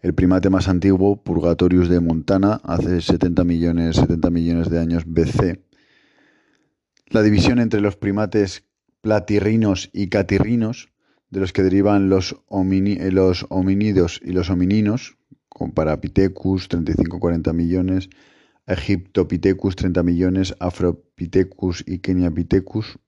El 0.00 0.14
primate 0.14 0.48
más 0.48 0.66
antiguo, 0.66 1.22
Purgatorius 1.22 1.90
de 1.90 2.00
Montana, 2.00 2.62
hace 2.64 3.02
70 3.02 3.44
millones, 3.44 3.96
70 3.96 4.30
millones 4.30 4.70
de 4.70 4.78
años 4.78 5.04
BC. 5.06 5.62
La 7.08 7.20
división 7.22 7.58
entre 7.58 7.82
los 7.82 7.96
primates 7.96 8.69
platirrinos 9.00 9.90
y 9.92 10.08
catirrinos, 10.08 10.88
de 11.30 11.40
los 11.40 11.52
que 11.52 11.62
derivan 11.62 12.08
los, 12.08 12.36
los 12.50 13.46
homínidos 13.48 14.20
y 14.24 14.32
los 14.32 14.50
homininos, 14.50 15.16
con 15.48 15.72
Parapithecus, 15.72 16.68
35-40 16.68 17.52
millones, 17.52 18.08
Egyptopithecus 18.66 19.76
30 19.76 20.02
millones, 20.02 20.54
Afropithecus 20.60 21.84
y 21.86 21.98
Keniapithecus, 21.98 22.98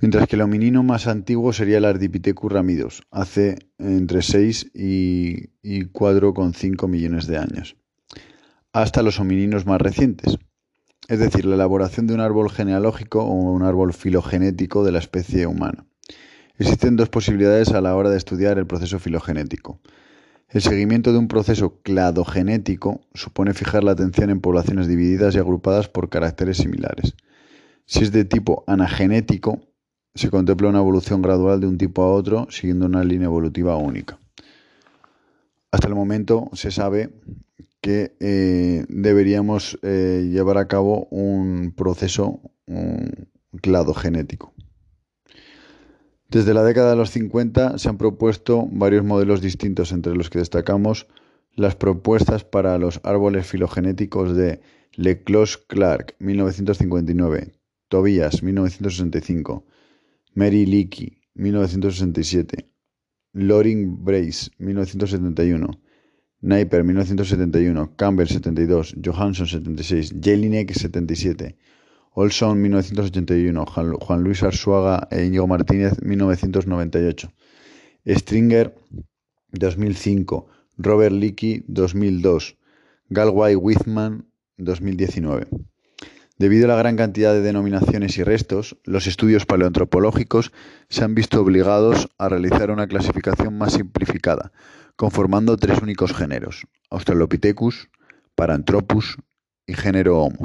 mientras 0.00 0.26
que 0.26 0.36
el 0.36 0.42
hominino 0.42 0.82
más 0.82 1.06
antiguo 1.06 1.52
sería 1.52 1.78
el 1.78 1.84
Ardipithecus 1.84 2.52
ramidos, 2.52 3.02
hace 3.10 3.58
entre 3.78 4.22
6 4.22 4.70
y, 4.74 5.50
y 5.62 5.84
4,5 5.84 6.88
millones 6.88 7.26
de 7.26 7.38
años, 7.38 7.76
hasta 8.72 9.02
los 9.02 9.20
homininos 9.20 9.66
más 9.66 9.80
recientes, 9.80 10.38
es 11.08 11.18
decir, 11.18 11.44
la 11.44 11.54
elaboración 11.54 12.06
de 12.06 12.14
un 12.14 12.20
árbol 12.20 12.50
genealógico 12.50 13.22
o 13.22 13.32
un 13.32 13.62
árbol 13.62 13.92
filogenético 13.92 14.84
de 14.84 14.92
la 14.92 14.98
especie 14.98 15.46
humana. 15.46 15.86
Existen 16.58 16.96
dos 16.96 17.08
posibilidades 17.08 17.70
a 17.72 17.80
la 17.80 17.94
hora 17.94 18.10
de 18.10 18.16
estudiar 18.16 18.58
el 18.58 18.66
proceso 18.66 18.98
filogenético. 18.98 19.80
El 20.48 20.62
seguimiento 20.62 21.12
de 21.12 21.18
un 21.18 21.28
proceso 21.28 21.80
cladogenético 21.82 23.00
supone 23.14 23.52
fijar 23.52 23.84
la 23.84 23.92
atención 23.92 24.30
en 24.30 24.40
poblaciones 24.40 24.88
divididas 24.88 25.34
y 25.34 25.38
agrupadas 25.38 25.88
por 25.88 26.08
caracteres 26.08 26.58
similares. 26.58 27.14
Si 27.84 28.02
es 28.02 28.10
de 28.10 28.24
tipo 28.24 28.64
anagenético, 28.66 29.60
se 30.14 30.30
contempla 30.30 30.68
una 30.68 30.78
evolución 30.78 31.20
gradual 31.20 31.60
de 31.60 31.66
un 31.66 31.78
tipo 31.78 32.02
a 32.02 32.12
otro 32.12 32.48
siguiendo 32.50 32.86
una 32.86 33.04
línea 33.04 33.26
evolutiva 33.26 33.76
única. 33.76 34.18
Hasta 35.70 35.88
el 35.88 35.94
momento 35.94 36.48
se 36.54 36.70
sabe 36.70 37.10
que 37.80 38.16
eh, 38.20 38.84
deberíamos 38.88 39.78
eh, 39.82 40.28
llevar 40.30 40.58
a 40.58 40.68
cabo 40.68 41.06
un 41.10 41.72
proceso 41.76 42.40
cladogenético. 43.62 44.52
Desde 46.28 46.54
la 46.54 46.64
década 46.64 46.90
de 46.90 46.96
los 46.96 47.10
50 47.10 47.78
se 47.78 47.88
han 47.88 47.98
propuesto 47.98 48.68
varios 48.72 49.04
modelos 49.04 49.40
distintos, 49.40 49.92
entre 49.92 50.16
los 50.16 50.28
que 50.28 50.40
destacamos 50.40 51.06
las 51.54 51.76
propuestas 51.76 52.44
para 52.44 52.76
los 52.78 53.00
árboles 53.04 53.46
filogenéticos 53.46 54.36
de 54.36 54.60
Leclos 54.96 55.56
Clark, 55.56 56.16
1959, 56.18 57.52
Tobias, 57.88 58.42
1965, 58.42 59.64
Mary 60.34 60.66
Leakey, 60.66 61.20
1967, 61.34 62.68
Loring 63.32 64.04
Brace, 64.04 64.50
1971, 64.58 65.80
Napier, 66.46 66.84
1971, 66.84 67.96
Campbell, 67.96 68.28
72, 68.28 68.94
Johansson, 69.02 69.46
76, 69.48 70.12
Jelinek, 70.22 70.72
77, 70.72 71.56
Olson 72.14 72.62
1981, 72.62 73.66
Juan 73.98 74.22
Luis 74.22 74.44
Arzuaga 74.44 75.08
e 75.10 75.24
Íñigo 75.26 75.48
Martínez 75.48 76.00
1998, 76.02 77.28
Stringer 78.06 78.72
2005, 79.50 80.46
Robert 80.78 81.12
Leakey 81.12 81.64
2002, 81.66 82.56
Galway 83.10 83.56
Whitman 83.56 84.24
2019. 84.56 85.48
Debido 86.38 86.66
a 86.66 86.68
la 86.68 86.76
gran 86.76 86.96
cantidad 86.96 87.32
de 87.32 87.40
denominaciones 87.40 88.18
y 88.18 88.22
restos, 88.22 88.76
los 88.84 89.06
estudios 89.06 89.46
paleoantropológicos 89.46 90.52
se 90.90 91.02
han 91.02 91.14
visto 91.14 91.40
obligados 91.40 92.10
a 92.18 92.28
realizar 92.28 92.70
una 92.70 92.86
clasificación 92.86 93.56
más 93.56 93.72
simplificada, 93.72 94.52
conformando 94.96 95.56
tres 95.56 95.80
únicos 95.80 96.12
géneros: 96.12 96.66
Australopithecus, 96.90 97.88
Paranthropus 98.34 99.16
y 99.66 99.72
género 99.72 100.20
Homo. 100.20 100.40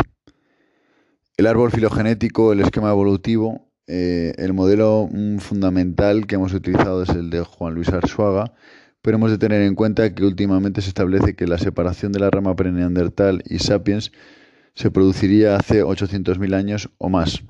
El 1.36 1.46
árbol 1.46 1.72
filogenético, 1.72 2.54
el 2.54 2.62
esquema 2.62 2.92
evolutivo, 2.92 3.68
eh, 3.88 4.34
el 4.38 4.54
modelo 4.54 5.10
mm, 5.12 5.40
fundamental 5.40 6.26
que 6.26 6.36
hemos 6.36 6.54
utilizado 6.54 7.04
es 7.04 7.10
el 7.10 7.30
de 7.30 7.42
Juan 7.42 7.74
Luis 7.74 7.90
Arzuaga, 7.90 8.54
pero 9.02 9.18
hemos 9.18 9.32
de 9.32 9.38
tener 9.38 9.62
en 9.62 9.76
cuenta 9.76 10.16
que 10.16 10.24
últimamente 10.24 10.82
se 10.82 10.88
establece 10.88 11.36
que 11.36 11.48
la 11.48 11.58
separación 11.58 12.14
de 12.14 12.20
la 12.20 12.30
rama 12.30 12.56
preneandertal 12.56 13.44
y 13.46 13.60
sapiens 13.60 14.14
se 14.74 14.92
produciría 14.92 15.56
hace 15.56 15.84
800.000 15.84 16.56
años 16.56 16.90
o 16.98 17.10
más. 17.10 17.44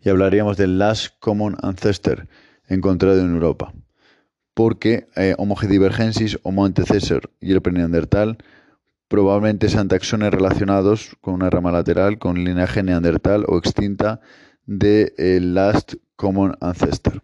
Y 0.00 0.08
hablaríamos 0.08 0.56
del 0.56 0.78
Last 0.78 1.14
Common 1.20 1.56
Ancestor 1.62 2.28
encontrado 2.68 3.20
en 3.20 3.32
Europa. 3.32 3.72
Porque 4.54 5.08
eh, 5.16 5.34
Homo 5.38 5.56
heidelbergensis, 5.60 6.38
Homo 6.42 6.64
antecessor 6.64 7.30
y 7.40 7.52
el 7.52 7.62
preneandertal 7.62 8.38
probablemente 9.08 9.68
sean 9.68 9.88
taxones 9.88 10.30
relacionados 10.30 11.16
con 11.20 11.34
una 11.34 11.50
rama 11.50 11.72
lateral 11.72 12.18
con 12.18 12.42
linaje 12.42 12.82
neandertal 12.82 13.44
o 13.48 13.58
extinta 13.58 14.20
de 14.66 15.12
el 15.18 15.54
Last 15.54 15.94
Common 16.16 16.56
Ancestor. 16.60 17.22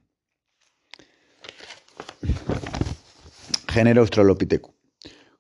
Género 3.69 4.03
Australopithecus. 4.03 4.75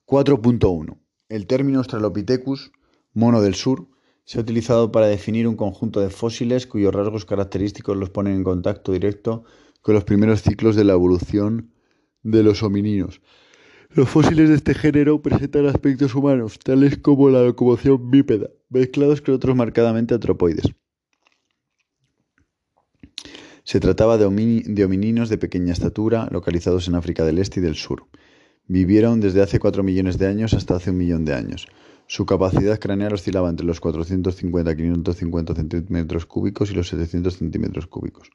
4.1. 0.06 0.98
El 1.28 1.46
término 1.46 1.78
Australopithecus, 1.78 2.72
mono 3.14 3.40
del 3.42 3.54
sur, 3.54 3.88
Se 4.24 4.38
ha 4.38 4.42
utilizado 4.42 4.92
para 4.92 5.08
definir 5.08 5.48
un 5.48 5.56
conjunto 5.56 6.00
de 6.00 6.10
fósiles 6.10 6.66
cuyos 6.66 6.94
rasgos 6.94 7.24
característicos 7.24 7.96
los 7.96 8.10
ponen 8.10 8.34
en 8.34 8.44
contacto 8.44 8.92
directo 8.92 9.42
con 9.82 9.94
los 9.94 10.04
primeros 10.04 10.42
ciclos 10.42 10.76
de 10.76 10.84
la 10.84 10.92
evolución 10.92 11.72
de 12.22 12.42
los 12.44 12.62
homininos. 12.62 13.20
Los 13.92 14.08
fósiles 14.08 14.48
de 14.48 14.54
este 14.54 14.74
género 14.74 15.20
presentan 15.20 15.66
aspectos 15.66 16.14
humanos, 16.14 16.60
tales 16.60 16.98
como 16.98 17.28
la 17.28 17.42
locomoción 17.42 18.08
bípeda, 18.08 18.48
mezclados 18.68 19.20
con 19.20 19.34
otros 19.34 19.56
marcadamente 19.56 20.14
antropoides. 20.14 20.66
Se 23.64 23.80
trataba 23.80 24.16
de, 24.16 24.26
homininos 24.26 25.28
de 25.28 25.38
pequeña 25.38 25.72
estatura, 25.72 26.28
localizados 26.30 26.86
en 26.86 26.94
África 26.94 27.24
del 27.24 27.38
Este 27.38 27.60
y 27.60 27.62
del 27.62 27.74
Sur. 27.74 28.06
Vivieron 28.66 29.20
desde 29.20 29.42
hace 29.42 29.58
4 29.58 29.82
millones 29.82 30.18
de 30.18 30.28
años 30.28 30.54
hasta 30.54 30.76
hace 30.76 30.90
un 30.90 30.98
millón 30.98 31.24
de 31.24 31.34
años. 31.34 31.66
Su 32.10 32.26
capacidad 32.26 32.80
craneal 32.80 33.12
oscilaba 33.12 33.48
entre 33.48 33.64
los 33.64 33.78
450 33.78 34.74
550 34.74 35.54
centímetros 35.54 36.26
cúbicos 36.26 36.68
y 36.72 36.74
los 36.74 36.88
700 36.88 37.36
centímetros 37.36 37.86
cúbicos. 37.86 38.32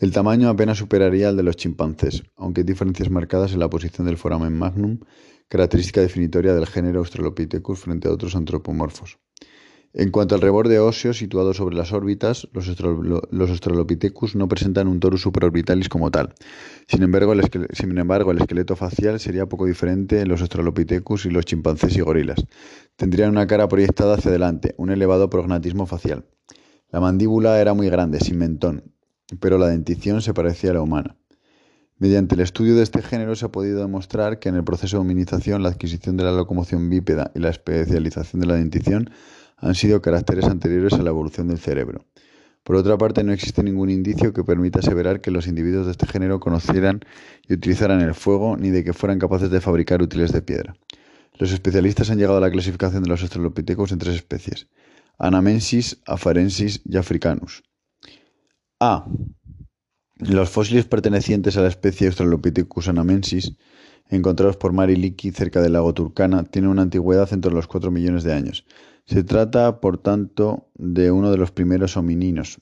El 0.00 0.10
tamaño 0.10 0.48
apenas 0.48 0.78
superaría 0.78 1.28
al 1.28 1.36
de 1.36 1.44
los 1.44 1.54
chimpancés, 1.54 2.24
aunque 2.34 2.62
hay 2.62 2.64
diferencias 2.64 3.08
marcadas 3.08 3.52
en 3.52 3.60
la 3.60 3.70
posición 3.70 4.08
del 4.08 4.16
foramen 4.16 4.58
magnum, 4.58 4.98
característica 5.46 6.00
definitoria 6.00 6.54
del 6.54 6.66
género 6.66 6.98
Australopithecus 6.98 7.78
frente 7.78 8.08
a 8.08 8.10
otros 8.10 8.34
antropomorfos. 8.34 9.20
En 9.94 10.10
cuanto 10.10 10.34
al 10.34 10.42
reborde 10.42 10.78
óseo 10.78 11.14
situado 11.14 11.54
sobre 11.54 11.74
las 11.74 11.92
órbitas, 11.92 12.46
los, 12.52 13.50
Australopithecus 13.50 14.36
no 14.36 14.46
presentan 14.46 14.86
un 14.86 15.00
torus 15.00 15.22
supraorbitalis 15.22 15.88
como 15.88 16.10
tal. 16.10 16.34
Sin 16.86 17.02
embargo, 17.02 17.32
el 17.32 17.42
sin 17.72 17.96
embargo, 17.96 18.30
el 18.30 18.38
esqueleto 18.38 18.76
facial 18.76 19.18
sería 19.18 19.46
poco 19.46 19.64
diferente 19.64 20.20
en 20.20 20.28
los 20.28 20.42
Australopithecus 20.42 21.24
y 21.24 21.30
los 21.30 21.46
chimpancés 21.46 21.96
y 21.96 22.02
gorilas. 22.02 22.44
Tendrían 22.96 23.30
una 23.30 23.46
cara 23.46 23.66
proyectada 23.68 24.14
hacia 24.14 24.28
adelante, 24.30 24.74
un 24.76 24.90
elevado 24.90 25.30
prognatismo 25.30 25.86
facial. 25.86 26.26
La 26.90 27.00
mandíbula 27.00 27.58
era 27.60 27.72
muy 27.72 27.88
grande, 27.88 28.20
sin 28.20 28.38
mentón, 28.38 28.92
pero 29.40 29.56
la 29.56 29.68
dentición 29.68 30.20
se 30.20 30.34
parecía 30.34 30.70
a 30.70 30.74
la 30.74 30.82
humana. 30.82 31.16
Mediante 31.96 32.34
el 32.34 32.42
estudio 32.42 32.76
de 32.76 32.82
este 32.82 33.02
género 33.02 33.34
se 33.34 33.46
ha 33.46 33.50
podido 33.50 33.80
demostrar 33.80 34.38
que 34.38 34.48
en 34.48 34.54
el 34.54 34.64
proceso 34.64 34.98
de 34.98 35.00
hominización 35.00 35.62
la 35.62 35.70
adquisición 35.70 36.16
de 36.16 36.24
la 36.24 36.32
locomoción 36.32 36.88
bípeda 36.88 37.32
y 37.34 37.40
la 37.40 37.48
especialización 37.48 38.40
de 38.40 38.46
la 38.46 38.54
dentición 38.54 39.10
han 39.60 39.74
sido 39.74 40.00
caracteres 40.00 40.46
anteriores 40.46 40.94
a 40.94 41.02
la 41.02 41.10
evolución 41.10 41.48
del 41.48 41.58
cerebro. 41.58 42.04
Por 42.62 42.76
otra 42.76 42.98
parte, 42.98 43.24
no 43.24 43.32
existe 43.32 43.62
ningún 43.62 43.88
indicio 43.90 44.32
que 44.32 44.44
permita 44.44 44.80
aseverar 44.80 45.20
que 45.20 45.30
los 45.30 45.46
individuos 45.46 45.86
de 45.86 45.92
este 45.92 46.06
género 46.06 46.38
conocieran 46.38 47.00
y 47.48 47.54
utilizaran 47.54 48.00
el 48.00 48.14
fuego 48.14 48.56
ni 48.56 48.70
de 48.70 48.84
que 48.84 48.92
fueran 48.92 49.18
capaces 49.18 49.50
de 49.50 49.60
fabricar 49.60 50.02
útiles 50.02 50.32
de 50.32 50.42
piedra. 50.42 50.76
Los 51.38 51.52
especialistas 51.52 52.10
han 52.10 52.18
llegado 52.18 52.38
a 52.38 52.40
la 52.40 52.50
clasificación 52.50 53.02
de 53.02 53.08
los 53.08 53.22
australopithecus 53.22 53.92
en 53.92 53.98
tres 53.98 54.16
especies: 54.16 54.68
Anamensis, 55.18 56.02
Afarensis 56.06 56.82
y 56.84 56.96
Africanus. 56.96 57.62
A. 58.80 59.06
Los 60.18 60.50
fósiles 60.50 60.84
pertenecientes 60.84 61.56
a 61.56 61.62
la 61.62 61.68
especie 61.68 62.08
Australopithecus 62.08 62.88
anamensis, 62.88 63.52
encontrados 64.10 64.56
por 64.56 64.72
Mari 64.72 64.96
Leakey 64.96 65.30
cerca 65.30 65.62
del 65.62 65.74
lago 65.74 65.94
Turkana, 65.94 66.42
tienen 66.44 66.70
una 66.70 66.82
antigüedad 66.82 67.32
entre 67.32 67.52
los 67.52 67.68
4 67.68 67.90
millones 67.92 68.24
de 68.24 68.34
años. 68.34 68.66
Se 69.08 69.24
trata, 69.24 69.80
por 69.80 69.96
tanto, 69.98 70.68
de 70.74 71.10
uno 71.10 71.30
de 71.30 71.38
los 71.38 71.50
primeros 71.50 71.96
homininos. 71.96 72.60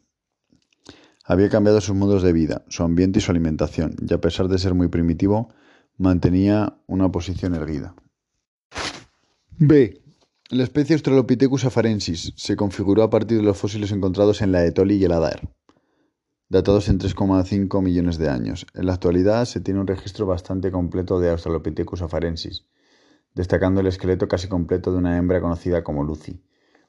Había 1.24 1.48
cambiado 1.48 1.80
sus 1.80 1.96
modos 1.96 2.22
de 2.22 2.32
vida, 2.32 2.64
su 2.68 2.84
ambiente 2.84 3.18
y 3.18 3.22
su 3.22 3.32
alimentación, 3.32 3.96
y 4.08 4.14
a 4.14 4.20
pesar 4.20 4.46
de 4.46 4.58
ser 4.58 4.72
muy 4.74 4.86
primitivo, 4.86 5.48
mantenía 5.98 6.78
una 6.86 7.10
posición 7.10 7.54
erguida. 7.54 7.96
B. 9.58 10.00
La 10.50 10.62
especie 10.62 10.94
Australopithecus 10.94 11.64
afarensis 11.64 12.32
se 12.36 12.54
configuró 12.54 13.02
a 13.02 13.10
partir 13.10 13.38
de 13.38 13.44
los 13.44 13.58
fósiles 13.58 13.90
encontrados 13.90 14.40
en 14.40 14.52
la 14.52 14.64
Etoli 14.64 14.94
y 14.94 15.04
el 15.04 15.12
Adair 15.12 15.48
datados 16.48 16.88
en 16.88 16.98
3,5 16.98 17.82
millones 17.82 18.18
de 18.18 18.28
años. 18.28 18.66
En 18.74 18.86
la 18.86 18.94
actualidad 18.94 19.44
se 19.44 19.60
tiene 19.60 19.80
un 19.80 19.86
registro 19.86 20.26
bastante 20.26 20.70
completo 20.70 21.18
de 21.18 21.30
Australopithecus 21.30 22.02
afarensis, 22.02 22.66
destacando 23.36 23.82
el 23.82 23.86
esqueleto 23.86 24.26
casi 24.26 24.48
completo 24.48 24.90
de 24.90 24.98
una 24.98 25.18
hembra 25.18 25.40
conocida 25.40 25.84
como 25.84 26.02
Lucy. 26.02 26.40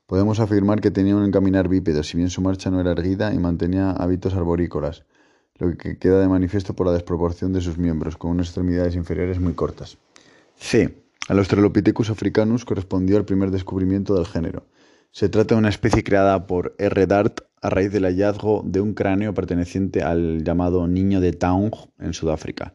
Podemos 0.08 0.40
afirmar 0.40 0.80
que 0.80 0.92
tenía 0.92 1.16
un 1.16 1.26
encaminar 1.26 1.68
bípedo, 1.68 2.02
si 2.04 2.16
bien 2.16 2.30
su 2.30 2.42
marcha 2.42 2.72
no 2.72 2.80
era 2.80 2.94
erguida 2.94 3.34
y 3.34 3.38
mantenía 3.38 3.92
hábitos 3.92 4.34
arborícolas, 4.34 5.04
lo 5.60 5.76
que 5.78 5.98
queda 5.98 6.22
de 6.22 6.30
manifiesto 6.30 6.74
por 6.74 6.88
la 6.88 6.94
desproporción 6.94 7.52
de 7.52 7.60
sus 7.60 7.78
miembros, 7.78 8.16
con 8.16 8.32
unas 8.32 8.48
extremidades 8.48 8.96
inferiores 8.96 9.42
muy 9.42 9.54
cortas. 9.54 9.98
C. 10.56 10.96
Al 11.28 11.40
Australopithecus 11.40 12.10
africanus 12.10 12.64
correspondió 12.64 13.18
al 13.18 13.26
primer 13.26 13.52
descubrimiento 13.52 14.16
del 14.16 14.26
género. 14.26 14.64
Se 15.12 15.28
trata 15.28 15.56
de 15.56 15.60
una 15.60 15.70
especie 15.70 16.02
creada 16.02 16.48
por 16.48 16.76
R. 16.78 17.08
Dart 17.08 17.42
a 17.62 17.70
raíz 17.70 17.92
del 17.92 18.06
hallazgo 18.06 18.64
de 18.66 18.80
un 18.80 18.94
cráneo 18.94 19.34
perteneciente 19.34 20.02
al 20.02 20.46
llamado 20.46 20.88
niño 20.88 21.20
de 21.20 21.34
Taung 21.34 21.74
en 22.00 22.14
Sudáfrica. 22.14 22.74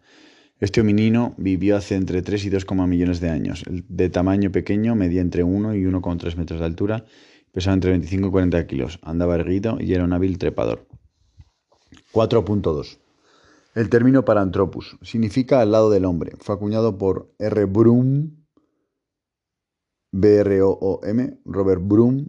Este 0.62 0.80
hominino 0.80 1.34
vivió 1.38 1.76
hace 1.76 1.96
entre 1.96 2.22
3 2.22 2.44
y 2.44 2.48
2, 2.48 2.66
millones 2.86 3.18
de 3.18 3.30
años. 3.30 3.64
De 3.68 4.08
tamaño 4.10 4.52
pequeño, 4.52 4.94
medía 4.94 5.20
entre 5.20 5.42
1 5.42 5.74
y 5.74 5.82
1,3 5.82 6.36
metros 6.36 6.60
de 6.60 6.66
altura, 6.66 7.04
pesaba 7.50 7.74
entre 7.74 7.90
25 7.90 8.28
y 8.28 8.30
40 8.30 8.66
kilos, 8.68 9.00
andaba 9.02 9.34
erguido 9.34 9.78
y 9.80 9.92
era 9.92 10.04
un 10.04 10.12
hábil 10.12 10.38
trepador. 10.38 10.86
4.2 12.12 13.00
El 13.74 13.90
término 13.90 14.24
Paranthropus 14.24 14.98
significa 15.02 15.60
al 15.60 15.72
lado 15.72 15.90
del 15.90 16.04
hombre. 16.04 16.34
Fue 16.38 16.54
acuñado 16.54 16.96
por 16.96 17.34
R. 17.40 17.64
Broom, 17.64 18.44
B-R-O-O-M, 20.12 21.40
Robert 21.44 21.82
Broom, 21.84 22.28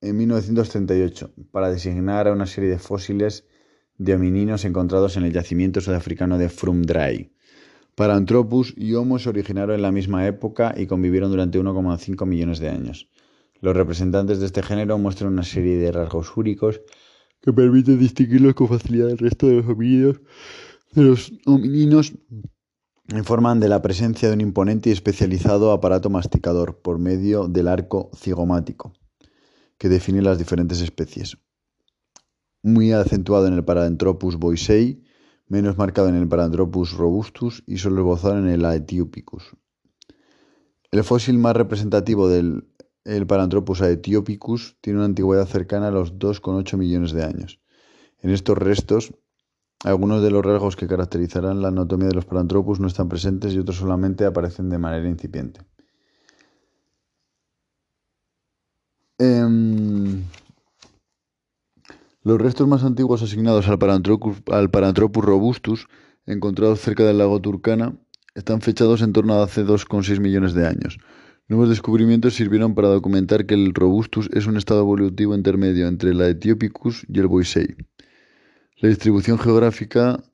en 0.00 0.16
1938 0.16 1.32
para 1.50 1.72
designar 1.72 2.28
a 2.28 2.32
una 2.34 2.46
serie 2.46 2.70
de 2.70 2.78
fósiles 2.78 3.48
de 3.98 4.14
homininos 4.14 4.64
encontrados 4.64 5.16
en 5.16 5.24
el 5.24 5.32
yacimiento 5.32 5.80
sudafricano 5.80 6.38
de 6.38 6.48
Frumdry. 7.94 8.14
Paranthropus 8.14 8.74
y 8.76 8.94
Homo 8.94 9.18
se 9.18 9.28
originaron 9.28 9.76
en 9.76 9.82
la 9.82 9.92
misma 9.92 10.26
época 10.26 10.74
y 10.76 10.86
convivieron 10.86 11.30
durante 11.30 11.60
1,5 11.60 12.26
millones 12.26 12.58
de 12.58 12.68
años. 12.68 13.08
Los 13.60 13.76
representantes 13.76 14.40
de 14.40 14.46
este 14.46 14.62
género 14.62 14.98
muestran 14.98 15.32
una 15.32 15.42
serie 15.42 15.78
de 15.78 15.92
rasgos 15.92 16.36
únicos 16.36 16.80
que 17.40 17.52
permiten 17.52 17.98
distinguirlos 17.98 18.54
con 18.54 18.68
facilidad 18.68 19.08
del 19.08 19.18
resto 19.18 19.46
de 19.46 19.56
los 19.56 19.66
homínidos. 19.66 20.20
De 20.92 21.02
los 21.02 21.32
homininos 21.46 22.14
informan 23.14 23.60
de 23.60 23.68
la 23.68 23.82
presencia 23.82 24.28
de 24.28 24.34
un 24.34 24.40
imponente 24.40 24.90
y 24.90 24.92
especializado 24.92 25.72
aparato 25.72 26.08
masticador 26.10 26.80
por 26.80 26.98
medio 26.98 27.48
del 27.48 27.68
arco 27.68 28.10
cigomático 28.16 28.92
que 29.78 29.88
define 29.88 30.22
las 30.22 30.38
diferentes 30.38 30.80
especies. 30.80 31.36
Muy 32.62 32.92
acentuado 32.92 33.46
en 33.46 33.54
el 33.54 33.64
Paranthropus 33.64 34.36
boisei, 34.36 35.02
menos 35.54 35.78
marcado 35.78 36.08
en 36.08 36.16
el 36.16 36.26
Paranthropus 36.26 36.94
robustus 36.94 37.62
y 37.64 37.78
solo 37.78 38.00
esbozado 38.00 38.38
en 38.38 38.48
el 38.48 38.64
Aethiopicus. 38.64 39.56
El 40.90 41.04
fósil 41.04 41.38
más 41.38 41.54
representativo 41.54 42.28
del 42.28 42.66
el 43.04 43.26
Paranthropus 43.26 43.82
aethiopicus 43.82 44.76
tiene 44.80 44.98
una 44.98 45.06
antigüedad 45.06 45.46
cercana 45.46 45.88
a 45.88 45.90
los 45.90 46.14
2,8 46.18 46.76
millones 46.76 47.12
de 47.12 47.22
años. 47.22 47.60
En 48.18 48.30
estos 48.30 48.56
restos, 48.58 49.12
algunos 49.84 50.22
de 50.22 50.30
los 50.30 50.44
rasgos 50.44 50.74
que 50.74 50.88
caracterizarán 50.88 51.60
la 51.60 51.68
anatomía 51.68 52.08
de 52.08 52.14
los 52.14 52.24
Paranthropus 52.24 52.80
no 52.80 52.88
están 52.88 53.08
presentes 53.08 53.52
y 53.52 53.58
otros 53.58 53.76
solamente 53.76 54.24
aparecen 54.24 54.70
de 54.70 54.78
manera 54.78 55.06
incipiente. 55.06 55.60
Em, 59.18 60.24
los 62.24 62.40
restos 62.40 62.66
más 62.66 62.82
antiguos 62.84 63.22
asignados 63.22 63.68
al 63.68 63.78
Paranthropus, 63.78 65.24
robustus, 65.24 65.86
encontrados 66.26 66.80
cerca 66.80 67.04
del 67.04 67.18
lago 67.18 67.40
Turkana, 67.40 67.96
están 68.34 68.62
fechados 68.62 69.02
en 69.02 69.12
torno 69.12 69.34
a 69.34 69.44
hace 69.44 69.64
2,6 69.64 70.20
millones 70.20 70.54
de 70.54 70.66
años. 70.66 70.98
Nuevos 71.48 71.68
descubrimientos 71.68 72.34
sirvieron 72.34 72.74
para 72.74 72.88
documentar 72.88 73.44
que 73.44 73.54
el 73.54 73.74
robustus 73.74 74.30
es 74.32 74.46
un 74.46 74.56
estado 74.56 74.80
evolutivo 74.80 75.34
intermedio 75.34 75.86
entre 75.86 76.14
la 76.14 76.28
Etiopicus 76.28 77.06
y 77.06 77.20
el 77.20 77.26
Boisei. 77.26 77.76
La 78.78 78.88
distribución 78.88 79.38
geográfica 79.38 80.24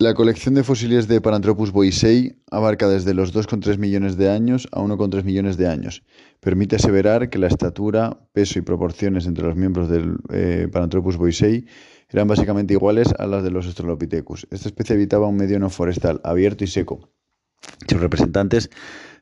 La 0.00 0.14
colección 0.14 0.54
de 0.54 0.62
fósiles 0.62 1.08
de 1.08 1.20
Paranthropus 1.20 1.72
boisei 1.72 2.36
abarca 2.52 2.86
desde 2.86 3.14
los 3.14 3.34
2,3 3.34 3.78
millones 3.78 4.16
de 4.16 4.30
años 4.30 4.68
a 4.70 4.78
1,3 4.78 5.24
millones 5.24 5.56
de 5.56 5.66
años. 5.66 6.04
Permite 6.38 6.76
aseverar 6.76 7.30
que 7.30 7.38
la 7.40 7.48
estatura, 7.48 8.16
peso 8.32 8.60
y 8.60 8.62
proporciones 8.62 9.26
entre 9.26 9.44
los 9.44 9.56
miembros 9.56 9.88
del 9.88 10.18
eh, 10.30 10.68
Paranthropus 10.70 11.16
boisei 11.16 11.66
eran 12.10 12.28
básicamente 12.28 12.74
iguales 12.74 13.12
a 13.18 13.26
las 13.26 13.42
de 13.42 13.50
los 13.50 13.66
Australopithecus. 13.66 14.46
Esta 14.52 14.68
especie 14.68 14.94
habitaba 14.94 15.26
un 15.26 15.36
medio 15.36 15.58
no 15.58 15.68
forestal, 15.68 16.20
abierto 16.22 16.62
y 16.62 16.68
seco. 16.68 17.10
Sus 17.88 18.00
representantes 18.00 18.70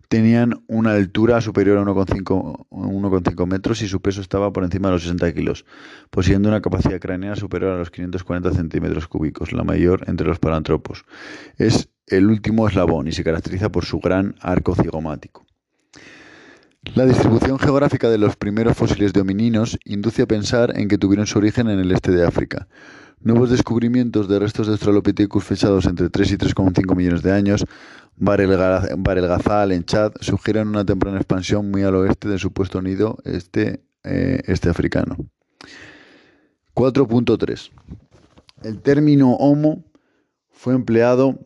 tenían 0.08 0.62
una 0.66 0.92
altura 0.92 1.40
superior 1.40 1.78
a 1.78 1.82
1,5 1.82 3.46
metros 3.46 3.82
y 3.82 3.88
su 3.88 4.00
peso 4.00 4.20
estaba 4.20 4.52
por 4.52 4.64
encima 4.64 4.88
de 4.88 4.94
los 4.94 5.02
60 5.02 5.32
kilos, 5.34 5.64
poseyendo 6.10 6.48
una 6.48 6.60
capacidad 6.60 7.00
craneal 7.00 7.36
superior 7.36 7.72
a 7.72 7.78
los 7.78 7.90
540 7.90 8.52
centímetros 8.52 9.08
cúbicos, 9.08 9.52
la 9.52 9.64
mayor 9.64 10.04
entre 10.08 10.26
los 10.26 10.38
parantropos. 10.38 11.04
Es 11.58 11.88
el 12.06 12.26
último 12.26 12.68
eslabón 12.68 13.08
y 13.08 13.12
se 13.12 13.24
caracteriza 13.24 13.70
por 13.70 13.84
su 13.84 13.98
gran 13.98 14.34
arco 14.40 14.74
cigomático. 14.74 15.44
La 16.94 17.04
distribución 17.04 17.58
geográfica 17.58 18.08
de 18.08 18.16
los 18.16 18.36
primeros 18.36 18.76
fósiles 18.76 19.12
de 19.12 19.20
homininos 19.20 19.76
induce 19.84 20.22
a 20.22 20.26
pensar 20.26 20.78
en 20.78 20.88
que 20.88 20.98
tuvieron 20.98 21.26
su 21.26 21.38
origen 21.38 21.68
en 21.68 21.80
el 21.80 21.90
este 21.90 22.12
de 22.12 22.24
África. 22.24 22.68
Nuevos 23.20 23.50
descubrimientos 23.50 24.28
de 24.28 24.38
restos 24.38 24.66
de 24.66 24.74
Australopithecus 24.74 25.42
fechados 25.42 25.86
entre 25.86 26.10
3 26.10 26.32
y 26.32 26.36
3,5 26.36 26.94
millones 26.94 27.22
de 27.22 27.32
años, 27.32 27.66
Barel 28.16 29.72
en 29.72 29.84
Chad, 29.84 30.12
sugieren 30.20 30.68
una 30.68 30.84
temprana 30.84 31.18
expansión 31.18 31.70
muy 31.70 31.82
al 31.82 31.94
oeste 31.94 32.28
del 32.28 32.38
supuesto 32.38 32.80
nido 32.80 33.18
este, 33.24 33.84
eh, 34.04 34.42
este 34.46 34.70
africano. 34.70 35.16
4.3. 36.74 37.70
El 38.62 38.80
término 38.80 39.32
Homo 39.34 39.84
fue 40.50 40.74
empleado 40.74 41.38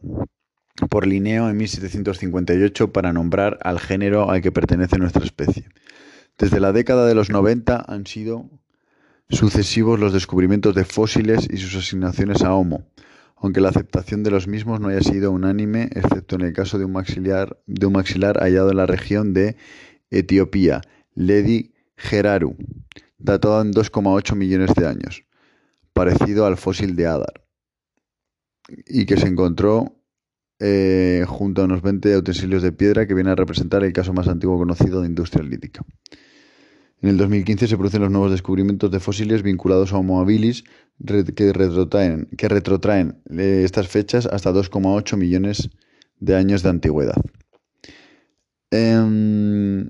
por 0.89 1.07
Linneo 1.07 1.49
en 1.49 1.57
1758 1.57 2.93
para 2.93 3.13
nombrar 3.13 3.59
al 3.63 3.79
género 3.79 4.31
al 4.31 4.41
que 4.41 4.53
pertenece 4.53 4.99
nuestra 4.99 5.25
especie. 5.25 5.69
Desde 6.39 6.61
la 6.61 6.73
década 6.73 7.07
de 7.07 7.15
los 7.15 7.31
90 7.31 7.85
han 7.87 8.07
sido 8.07 8.49
sucesivos 9.29 10.01
los 10.01 10.13
descubrimientos 10.13 10.75
de 10.75 10.85
fósiles 10.85 11.49
y 11.51 11.59
sus 11.59 11.77
asignaciones 11.77 12.43
a 12.43 12.55
Homo, 12.55 12.87
aunque 13.41 13.61
la 13.61 13.71
aceptación 13.71 14.23
de 14.23 14.31
los 14.31 14.47
mismos 14.47 14.81
no 14.81 14.89
haya 14.89 15.01
sido 15.01 15.33
unánime, 15.33 15.89
excepto 15.95 16.37
en 16.37 16.43
el 16.43 16.53
caso 16.53 16.79
de 16.79 16.85
un 16.85 16.93
maxilar, 16.93 17.59
de 17.67 17.87
un 17.87 17.95
maxilar 17.95 18.39
hallado 18.39 18.71
en 18.71 18.77
la 18.77 18.87
región 18.87 19.33
de 19.33 19.57
Etiopía, 20.11 20.83
Ledi 21.15 21.73
Geraru, 21.97 22.57
datado 23.19 23.63
en 23.63 23.73
2,8 23.73 24.37
millones 24.37 24.75
de 24.75 24.87
años, 24.87 25.25
parecido 25.95 26.45
al 26.45 26.59
fósil 26.59 26.95
de 26.97 27.07
Adar, 27.07 27.47
y 28.87 29.07
que 29.07 29.17
se 29.17 29.27
encontró 29.27 29.97
eh, 30.59 31.25
junto 31.27 31.63
a 31.63 31.65
unos 31.65 31.81
20 31.81 32.19
utensilios 32.19 32.63
de 32.63 32.73
piedra 32.73 33.07
que 33.07 33.15
viene 33.15 33.31
a 33.31 33.37
representar 33.37 33.83
el 33.85 33.95
caso 33.95 34.13
más 34.13 34.29
antiguo 34.29 34.59
conocido 34.59 35.01
de 35.01 35.09
industria 35.09 35.43
lítica. 35.43 35.83
En 37.03 37.09
el 37.09 37.17
2015 37.17 37.67
se 37.67 37.77
producen 37.77 38.03
los 38.03 38.11
nuevos 38.11 38.31
descubrimientos 38.31 38.91
de 38.91 39.01
fósiles 39.01 39.43
vinculados 39.43 39.93
a 39.93 39.97
Homo 39.97 40.21
habilis 40.21 40.65
que 41.35 41.53
retrotraen, 41.53 42.29
eh, 43.31 43.63
estas 43.65 43.89
fechas 43.89 44.27
hasta 44.27 44.53
2,8 44.53 45.17
millones 45.17 45.71
de 46.19 46.37
años 46.37 46.63
de 46.63 46.69
antigüedad. 46.69 47.17
Em, 48.71 49.89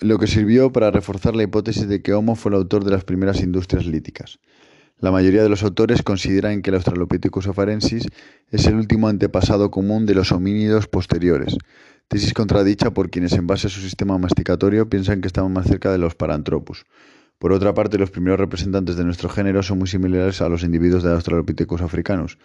lo 0.00 0.18
que 0.18 0.26
sirvió 0.26 0.70
para 0.72 0.90
reforzar 0.90 1.34
la 1.34 1.44
hipótesis 1.44 1.88
de 1.88 2.02
que 2.02 2.12
Homo 2.12 2.36
fue 2.36 2.50
el 2.50 2.56
autor 2.56 2.84
de 2.84 2.90
las 2.90 3.04
primeras 3.04 3.40
industrias 3.40 3.86
líticas. 3.86 4.38
La 4.98 5.10
mayoría 5.10 5.42
de 5.42 5.48
los 5.48 5.62
autores 5.62 6.02
consideran 6.02 6.62
que 6.62 6.70
el 6.70 6.76
Australopithecus 6.76 7.48
afarensis 7.48 8.06
es 8.50 8.66
el 8.66 8.74
último 8.74 9.08
antepasado 9.08 9.70
común 9.70 10.06
de 10.06 10.14
los 10.14 10.32
homínidos 10.32 10.86
posteriores, 10.86 11.56
tesis 12.08 12.32
contradicha 12.32 12.92
por 12.92 13.10
quienes 13.10 13.32
en 13.32 13.46
base 13.46 13.66
a 13.66 13.70
su 13.70 13.80
sistema 13.80 14.18
masticatorio 14.18 14.88
piensan 14.88 15.20
que 15.20 15.26
estaban 15.26 15.52
más 15.52 15.66
cerca 15.66 15.90
de 15.90 15.98
los 15.98 16.14
Paranthropus. 16.14 16.84
Por 17.38 17.52
otra 17.52 17.74
parte, 17.74 17.98
los 17.98 18.10
primeros 18.10 18.38
representantes 18.38 18.96
de 18.96 19.04
nuestro 19.04 19.28
género 19.28 19.62
son 19.62 19.78
muy 19.78 19.88
similares 19.88 20.40
a 20.40 20.48
los 20.48 20.62
individuos 20.62 21.02
de 21.02 21.12
Australopithecus 21.12 21.82
africanos, 21.82 22.38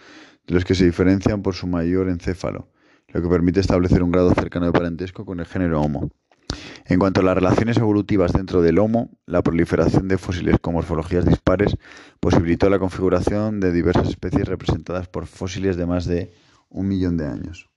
de 0.47 0.55
los 0.55 0.65
que 0.65 0.75
se 0.75 0.85
diferencian 0.85 1.41
por 1.41 1.53
su 1.53 1.67
mayor 1.67 2.09
encéfalo, 2.09 2.67
lo 3.09 3.21
que 3.21 3.29
permite 3.29 3.59
establecer 3.59 4.03
un 4.03 4.11
grado 4.11 4.33
cercano 4.33 4.65
de 4.65 4.71
parentesco 4.71 5.25
con 5.25 5.39
el 5.39 5.45
género 5.45 5.81
Homo. 5.81 6.09
En 6.85 6.97
cuanto 6.97 7.21
a 7.21 7.23
las 7.23 7.35
relaciones 7.35 7.77
evolutivas 7.77 8.33
dentro 8.33 8.61
del 8.61 8.79
Homo, 8.79 9.11
la 9.27 9.43
proliferación 9.43 10.07
de 10.07 10.17
fósiles 10.17 10.57
con 10.59 10.73
morfologías 10.73 11.25
dispares 11.25 11.77
posibilitó 12.19 12.69
la 12.69 12.79
configuración 12.79 13.59
de 13.59 13.71
diversas 13.71 14.09
especies 14.09 14.47
representadas 14.47 15.07
por 15.07 15.27
fósiles 15.27 15.77
de 15.77 15.85
más 15.85 16.05
de 16.05 16.33
un 16.69 16.87
millón 16.87 17.17
de 17.17 17.27
años. 17.27 17.68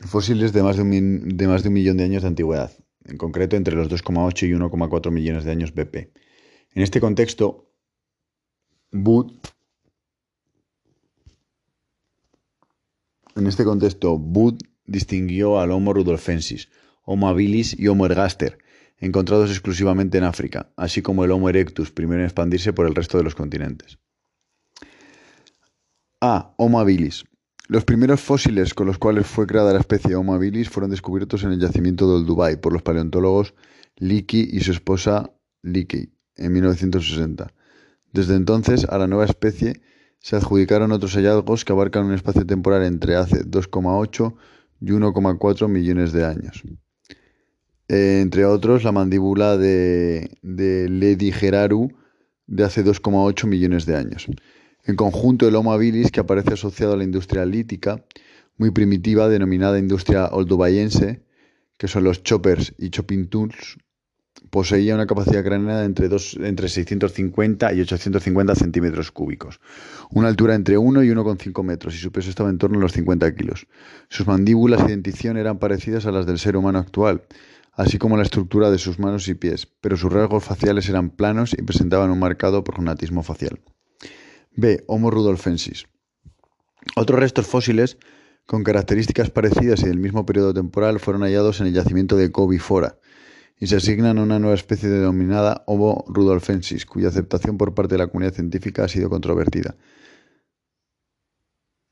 Fósiles 0.00 0.52
de 0.52 0.62
más 0.62 0.76
de 0.76 0.82
un, 0.82 1.36
de 1.36 1.48
más 1.48 1.62
de 1.62 1.68
un 1.68 1.74
millón 1.74 1.96
de 1.96 2.04
años 2.04 2.22
de 2.22 2.28
antigüedad, 2.28 2.72
en 3.04 3.16
concreto 3.16 3.56
entre 3.56 3.74
los 3.74 3.88
2,8 3.88 4.48
y 4.48 4.52
1,4 4.52 5.10
millones 5.10 5.44
de 5.44 5.50
años 5.50 5.74
BP. 5.74 6.12
En 6.74 6.82
este 6.82 7.00
contexto, 7.00 7.72
Wood 8.92 9.32
en 13.38 13.46
este 13.46 13.64
contexto, 13.64 14.20
distinguió 14.84 15.60
al 15.60 15.70
Homo 15.70 15.92
rudolfensis, 15.92 16.70
Homo 17.04 17.28
habilis 17.28 17.78
y 17.78 17.88
Homo 17.88 18.06
ergaster, 18.06 18.58
encontrados 18.98 19.50
exclusivamente 19.50 20.18
en 20.18 20.24
África, 20.24 20.72
así 20.76 21.02
como 21.02 21.24
el 21.24 21.30
Homo 21.30 21.48
erectus, 21.48 21.90
primero 21.90 22.20
en 22.20 22.26
expandirse 22.26 22.72
por 22.72 22.86
el 22.86 22.94
resto 22.94 23.16
de 23.16 23.24
los 23.24 23.34
continentes. 23.34 23.98
A. 26.20 26.54
Homo 26.58 26.80
habilis. 26.80 27.24
Los 27.70 27.84
primeros 27.84 28.22
fósiles 28.22 28.72
con 28.72 28.86
los 28.86 28.96
cuales 28.96 29.26
fue 29.26 29.46
creada 29.46 29.74
la 29.74 29.80
especie 29.80 30.14
Homo 30.14 30.32
habilis 30.32 30.70
fueron 30.70 30.90
descubiertos 30.90 31.44
en 31.44 31.52
el 31.52 31.60
yacimiento 31.60 32.10
del 32.10 32.24
Dubai 32.24 32.58
por 32.58 32.72
los 32.72 32.80
paleontólogos 32.80 33.52
Leakey 33.96 34.48
y 34.50 34.60
su 34.60 34.72
esposa 34.72 35.34
Leakey 35.60 36.10
en 36.36 36.52
1960. 36.54 37.52
Desde 38.10 38.36
entonces, 38.36 38.86
a 38.86 38.96
la 38.96 39.06
nueva 39.06 39.26
especie 39.26 39.82
se 40.18 40.36
adjudicaron 40.36 40.92
otros 40.92 41.12
hallazgos 41.12 41.66
que 41.66 41.72
abarcan 41.72 42.06
un 42.06 42.14
espacio 42.14 42.46
temporal 42.46 42.84
entre 42.84 43.16
hace 43.16 43.44
2,8 43.44 44.34
y 44.80 44.86
1,4 44.86 45.68
millones 45.68 46.12
de 46.12 46.24
años. 46.24 46.62
Eh, 47.88 48.20
entre 48.22 48.46
otros 48.46 48.82
la 48.82 48.92
mandíbula 48.92 49.58
de, 49.58 50.38
de 50.40 50.88
Ledi 50.88 51.32
Geraru 51.32 51.90
de 52.46 52.64
hace 52.64 52.82
2,8 52.82 53.46
millones 53.46 53.84
de 53.84 53.94
años. 53.94 54.26
En 54.88 54.96
conjunto, 54.96 55.46
el 55.46 55.54
Homo 55.54 55.74
habilis, 55.74 56.10
que 56.10 56.20
aparece 56.20 56.54
asociado 56.54 56.94
a 56.94 56.96
la 56.96 57.04
industria 57.04 57.44
lítica, 57.44 58.06
muy 58.56 58.70
primitiva, 58.70 59.28
denominada 59.28 59.78
industria 59.78 60.28
oldobayense, 60.28 61.20
que 61.76 61.88
son 61.88 62.04
los 62.04 62.22
choppers 62.22 62.72
y 62.78 62.88
chopping 62.88 63.28
tools, 63.28 63.76
poseía 64.48 64.94
una 64.94 65.06
capacidad 65.06 65.44
craneana 65.44 65.80
de 65.80 65.84
entre, 65.84 66.08
entre 66.40 66.70
650 66.70 67.74
y 67.74 67.82
850 67.82 68.54
centímetros 68.54 69.12
cúbicos, 69.12 69.60
una 70.10 70.28
altura 70.28 70.54
entre 70.54 70.78
1 70.78 71.02
y 71.02 71.08
1,5 71.10 71.62
metros 71.62 71.94
y 71.94 71.98
su 71.98 72.10
peso 72.10 72.30
estaba 72.30 72.48
en 72.48 72.56
torno 72.56 72.78
a 72.78 72.80
los 72.80 72.92
50 72.92 73.34
kilos. 73.34 73.66
Sus 74.08 74.26
mandíbulas 74.26 74.84
y 74.86 74.88
dentición 74.88 75.36
eran 75.36 75.58
parecidas 75.58 76.06
a 76.06 76.12
las 76.12 76.24
del 76.24 76.38
ser 76.38 76.56
humano 76.56 76.78
actual, 76.78 77.24
así 77.74 77.98
como 77.98 78.16
la 78.16 78.22
estructura 78.22 78.70
de 78.70 78.78
sus 78.78 78.98
manos 78.98 79.28
y 79.28 79.34
pies, 79.34 79.66
pero 79.82 79.98
sus 79.98 80.10
rasgos 80.10 80.44
faciales 80.44 80.88
eran 80.88 81.10
planos 81.10 81.52
y 81.52 81.60
presentaban 81.60 82.10
un 82.10 82.20
marcado 82.20 82.64
prognatismo 82.64 83.22
facial. 83.22 83.60
B. 84.60 84.82
Homo 84.88 85.12
rudolfensis. 85.12 85.86
Otros 86.96 87.20
restos 87.20 87.46
fósiles 87.46 87.96
con 88.44 88.64
características 88.64 89.30
parecidas 89.30 89.82
y 89.82 89.86
del 89.86 90.00
mismo 90.00 90.26
periodo 90.26 90.52
temporal 90.52 90.98
fueron 90.98 91.22
hallados 91.22 91.60
en 91.60 91.68
el 91.68 91.74
yacimiento 91.74 92.16
de 92.16 92.32
Covifora 92.32 92.98
y 93.60 93.68
se 93.68 93.76
asignan 93.76 94.18
a 94.18 94.22
una 94.24 94.40
nueva 94.40 94.56
especie 94.56 94.88
denominada 94.88 95.62
Homo 95.68 96.04
rudolfensis, 96.08 96.86
cuya 96.86 97.06
aceptación 97.06 97.56
por 97.56 97.72
parte 97.72 97.94
de 97.94 97.98
la 97.98 98.08
comunidad 98.08 98.34
científica 98.34 98.82
ha 98.82 98.88
sido 98.88 99.08
controvertida 99.08 99.76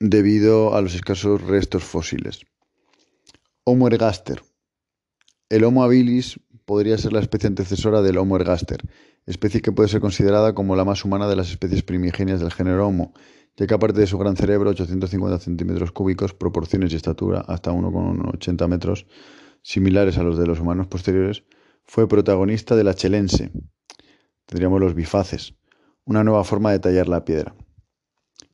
debido 0.01 0.75
a 0.75 0.83
los 0.83 0.97
escasos 0.97 1.43
restos 1.43 1.85
fósiles. 1.85 2.41
Homo 3.63 3.87
ergaster. 3.87 4.43
El 5.51 5.63
Homo 5.63 5.85
habilis 5.85 6.41
podría 6.65 6.99
ser 6.99 7.13
la 7.13 7.21
especie 7.21 7.47
antecesora 7.47 8.03
del 8.03 8.19
Homo 8.19 8.35
ergaster, 8.35 8.83
especie 9.27 9.61
que 9.61 9.73
puede 9.73 9.89
ser 9.89 10.01
considerada 10.01 10.55
como 10.55 10.77
la 10.77 10.85
más 10.85 11.05
humana 11.05 11.29
de 11.29 11.37
las 11.37 11.51
especies 11.51 11.83
primigenias 11.83 12.41
del 12.41 12.53
género 12.53 12.87
Homo, 12.87 13.13
ya 13.57 13.67
que 13.67 13.75
aparte 13.75 14.01
de 14.01 14.07
su 14.07 14.19
gran 14.19 14.37
cerebro, 14.37 14.71
850 14.71 15.39
centímetros 15.39 15.91
cúbicos, 15.93 16.35
proporciones 16.35 16.93
y 16.93 16.97
estatura 16.97 17.41
hasta 17.41 17.73
1,80 17.73 18.69
metros, 18.69 19.07
similares 19.63 20.19
a 20.19 20.23
los 20.23 20.39
de 20.39 20.47
los 20.47 20.61
humanos 20.61 20.87
posteriores, 20.87 21.45
fue 21.85 22.09
protagonista 22.09 22.77
de 22.77 22.85
la 22.85 22.95
chelense, 22.95 23.51
tendríamos 24.45 24.81
los 24.81 24.95
bifaces, 24.95 25.55
una 26.05 26.23
nueva 26.23 26.45
forma 26.45 26.71
de 26.73 26.79
tallar 26.79 27.09
la 27.09 27.25
piedra. 27.25 27.55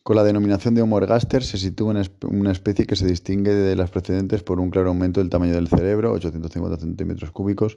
Con 0.03 0.17
la 0.17 0.25
denominación 0.25 0.75
de 0.75 0.83
Homo 0.83 0.99
ergaster 0.99 1.45
se 1.45 1.59
sitúa 1.59 1.95
una 2.23 2.53
especie 2.53 2.87
que 2.87 2.97
se 2.97 3.07
distingue 3.07 3.55
de 3.55 3.77
las 3.77 3.91
precedentes 3.91 4.43
por 4.43 4.59
un 4.59 4.71
claro 4.71 4.89
aumento 4.89 5.21
del 5.21 5.31
tamaño 5.31 5.55
del 5.55 5.69
cerebro, 5.69 6.13
850 6.13 6.81
centímetros 6.81 7.31
cúbicos, 7.31 7.77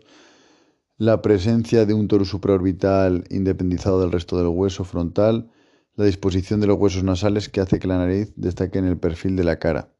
la 0.97 1.21
presencia 1.21 1.85
de 1.85 1.93
un 1.93 2.07
toro 2.07 2.23
supraorbital 2.23 3.25
independizado 3.29 3.99
del 3.99 4.13
resto 4.13 4.37
del 4.37 4.47
hueso 4.47 4.85
frontal, 4.85 5.51
la 5.95 6.05
disposición 6.05 6.61
de 6.61 6.67
los 6.67 6.77
huesos 6.77 7.03
nasales 7.03 7.49
que 7.49 7.59
hace 7.59 7.79
que 7.79 7.87
la 7.87 7.97
nariz 7.97 8.31
destaque 8.37 8.79
en 8.79 8.85
el 8.85 8.97
perfil 8.97 9.35
de 9.35 9.43
la 9.43 9.59
cara, 9.59 9.93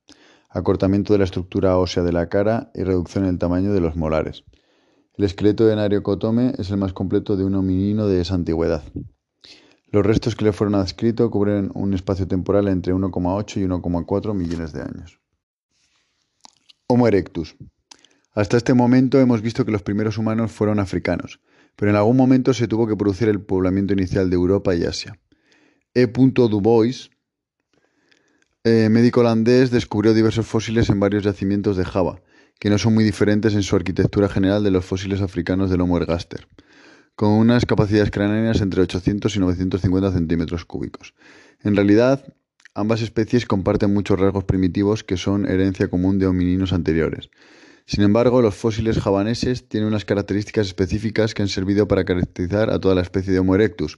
acortamiento 0.50 1.12
de 1.12 1.20
la 1.20 1.26
estructura 1.26 1.78
ósea 1.78 2.04
de 2.04 2.14
la 2.14 2.30
cara 2.30 2.72
y 2.74 2.84
reducción 2.84 3.26
en 3.26 3.32
el 3.32 3.40
tamaño 3.40 3.74
de 3.74 3.82
los 3.82 3.98
molares. 3.98 4.46
El 5.18 5.26
esqueleto 5.26 5.66
de 5.66 5.76
Nariocotome 5.76 6.54
es 6.58 6.70
el 6.72 6.78
más 6.78 6.94
completo 6.94 7.36
de 7.36 7.44
un 7.44 7.56
hominino 7.56 8.08
de 8.08 8.22
esa 8.22 8.36
antigüedad. 8.36 8.84
Los 9.92 10.06
restos 10.06 10.36
que 10.36 10.46
le 10.46 10.54
fueron 10.54 10.76
adscritos 10.76 11.30
cubren 11.30 11.72
un 11.74 11.94
espacio 11.94 12.28
temporal 12.28 12.70
entre 12.70 12.94
1,8 12.94 13.58
y 13.58 13.66
1,4 13.66 14.34
millones 14.34 14.74
de 14.74 14.82
años. 14.82 15.20
Homo 16.88 17.08
erectus. 17.08 17.56
Hasta 18.36 18.58
este 18.58 18.74
momento 18.74 19.18
hemos 19.22 19.42
visto 19.42 19.66
que 19.66 19.72
los 19.72 19.82
primeros 19.82 20.18
humanos 20.18 20.52
fueron 20.52 20.80
africanos, 20.80 21.40
pero 21.78 21.90
en 21.90 21.96
algún 21.96 22.18
momento 22.18 22.54
se 22.54 22.68
tuvo 22.68 22.86
que 22.86 22.98
producir 22.98 23.30
el 23.30 23.40
poblamiento 23.40 23.94
inicial 23.94 24.30
de 24.30 24.36
Europa 24.36 24.76
y 24.76 24.84
Asia. 24.84 25.18
E. 25.94 26.08
Dubois, 26.08 27.12
eh, 28.66 28.90
médico 28.90 29.22
holandés, 29.22 29.72
descubrió 29.72 30.14
diversos 30.14 30.46
fósiles 30.46 30.90
en 30.90 31.00
varios 31.00 31.24
yacimientos 31.24 31.78
de 31.78 31.86
Java, 31.86 32.22
que 32.60 32.70
no 32.70 32.78
son 32.78 32.94
muy 32.94 33.06
diferentes 33.06 33.54
en 33.54 33.64
su 33.64 33.78
arquitectura 33.78 34.28
general 34.28 34.66
de 34.66 34.72
los 34.72 34.84
fósiles 34.84 35.22
africanos 35.22 35.70
del 35.70 35.80
Homo 35.80 35.96
ergaster, 35.96 36.50
con 37.16 37.30
unas 37.30 37.66
capacidades 37.66 38.12
craneanas 38.12 38.60
entre 38.60 38.82
800 38.82 39.34
y 39.34 39.40
950 39.40 40.12
centímetros 40.12 40.66
cúbicos. 40.66 41.14
En 41.64 41.78
realidad, 41.78 42.26
ambas 42.74 43.02
especies 43.02 43.46
comparten 43.46 43.94
muchos 43.94 44.20
rasgos 44.20 44.44
primitivos 44.44 45.06
que 45.06 45.16
son 45.16 45.46
herencia 45.46 45.88
común 45.88 46.20
de 46.20 46.28
homininos 46.28 46.74
anteriores. 46.74 47.30
Sin 47.88 48.04
embargo, 48.04 48.42
los 48.42 48.56
fósiles 48.56 49.00
javaneses 49.00 49.68
tienen 49.68 49.88
unas 49.88 50.06
características 50.06 50.68
específicas 50.68 51.36
que 51.36 51.44
han 51.44 51.50
servido 51.50 51.88
para 51.88 52.04
caracterizar 52.04 52.72
a 52.72 52.80
toda 52.80 52.96
la 52.96 53.02
especie 53.02 53.32
de 53.32 53.40
Homo 53.40 53.54
erectus. 53.54 53.98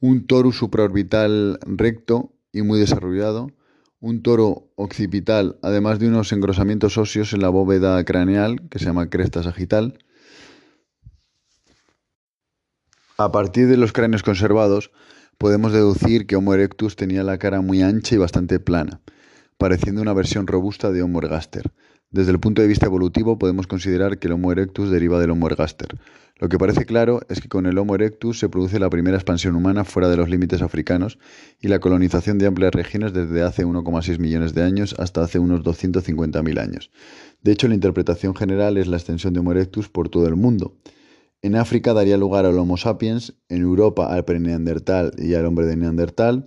Un 0.00 0.26
torus 0.26 0.58
supraorbital 0.58 1.58
recto 1.64 2.34
y 2.52 2.60
muy 2.60 2.78
desarrollado, 2.78 3.50
un 4.00 4.22
toro 4.22 4.70
occipital, 4.74 5.58
además 5.62 5.98
de 5.98 6.08
unos 6.08 6.32
engrosamientos 6.32 6.98
óseos 6.98 7.32
en 7.32 7.40
la 7.40 7.48
bóveda 7.48 8.04
craneal, 8.04 8.68
que 8.68 8.78
se 8.78 8.84
llama 8.84 9.08
cresta 9.08 9.42
sagital. 9.42 9.98
A 13.16 13.32
partir 13.32 13.66
de 13.68 13.78
los 13.78 13.92
cráneos 13.92 14.22
conservados, 14.22 14.90
podemos 15.38 15.72
deducir 15.72 16.26
que 16.26 16.36
Homo 16.36 16.52
erectus 16.52 16.96
tenía 16.96 17.22
la 17.22 17.38
cara 17.38 17.62
muy 17.62 17.80
ancha 17.80 18.14
y 18.14 18.18
bastante 18.18 18.60
plana, 18.60 19.00
pareciendo 19.56 20.02
una 20.02 20.12
versión 20.12 20.46
robusta 20.46 20.90
de 20.90 21.02
Homo 21.02 21.20
ergaster. 21.20 21.72
Desde 22.12 22.30
el 22.30 22.40
punto 22.40 22.60
de 22.60 22.68
vista 22.68 22.84
evolutivo, 22.84 23.38
podemos 23.38 23.66
considerar 23.66 24.18
que 24.18 24.26
el 24.26 24.34
Homo 24.34 24.52
erectus 24.52 24.90
deriva 24.90 25.18
del 25.18 25.30
Homo 25.30 25.46
ergaster. 25.46 25.88
Lo 26.38 26.50
que 26.50 26.58
parece 26.58 26.84
claro 26.84 27.22
es 27.30 27.40
que 27.40 27.48
con 27.48 27.64
el 27.64 27.78
Homo 27.78 27.94
erectus 27.94 28.38
se 28.38 28.50
produce 28.50 28.78
la 28.78 28.90
primera 28.90 29.16
expansión 29.16 29.56
humana 29.56 29.84
fuera 29.84 30.10
de 30.10 30.18
los 30.18 30.28
límites 30.28 30.60
africanos 30.60 31.18
y 31.58 31.68
la 31.68 31.78
colonización 31.78 32.36
de 32.36 32.46
amplias 32.46 32.72
regiones 32.74 33.14
desde 33.14 33.42
hace 33.42 33.64
1,6 33.64 34.18
millones 34.18 34.52
de 34.52 34.62
años 34.62 34.94
hasta 34.98 35.22
hace 35.22 35.38
unos 35.38 35.62
250.000 35.62 36.60
años. 36.60 36.90
De 37.40 37.52
hecho, 37.52 37.66
la 37.66 37.74
interpretación 37.74 38.34
general 38.34 38.76
es 38.76 38.88
la 38.88 38.98
extensión 38.98 39.32
de 39.32 39.40
Homo 39.40 39.52
erectus 39.52 39.88
por 39.88 40.10
todo 40.10 40.28
el 40.28 40.36
mundo. 40.36 40.76
En 41.40 41.56
África 41.56 41.94
daría 41.94 42.18
lugar 42.18 42.44
al 42.44 42.58
Homo 42.58 42.76
sapiens, 42.76 43.36
en 43.48 43.62
Europa 43.62 44.12
al 44.12 44.26
preneandertal 44.26 45.12
y 45.16 45.32
al 45.32 45.46
hombre 45.46 45.64
de 45.64 45.76
Neandertal, 45.76 46.44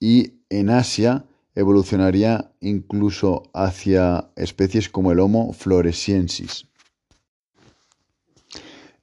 y 0.00 0.40
en 0.50 0.68
Asia 0.68 1.26
evolucionaría 1.56 2.52
incluso 2.60 3.50
hacia 3.52 4.30
especies 4.36 4.88
como 4.88 5.10
el 5.10 5.18
Homo 5.18 5.52
floresiensis. 5.52 6.66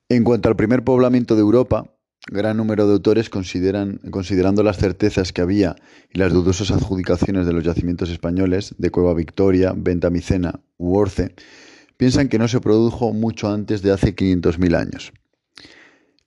En 0.08 0.24
cuanto 0.24 0.48
al 0.48 0.56
primer 0.56 0.84
poblamiento 0.84 1.36
de 1.36 1.42
Europa, 1.42 1.90
gran 2.32 2.58
número 2.58 2.88
de 2.88 2.94
autores 2.94 3.30
consideran, 3.30 4.00
considerando 4.12 4.62
las 4.62 4.78
certezas 4.78 5.34
que 5.34 5.42
había 5.42 5.76
y 6.14 6.20
las 6.20 6.32
dudosas 6.32 6.70
adjudicaciones 6.72 7.48
de 7.48 7.54
los 7.54 7.64
yacimientos 7.64 8.12
españoles 8.12 8.76
de 8.78 8.92
Cueva 8.92 9.16
Victoria, 9.16 9.74
Ventamicena 9.76 10.62
u 10.78 10.96
Orce, 10.96 11.34
piensan 11.98 12.30
que 12.30 12.38
no 12.38 12.48
se 12.48 12.62
produjo 12.62 13.14
mucho 13.14 13.50
antes 13.50 13.82
de 13.82 13.92
hace 13.92 14.16
500.000 14.16 14.78
años. 14.78 15.12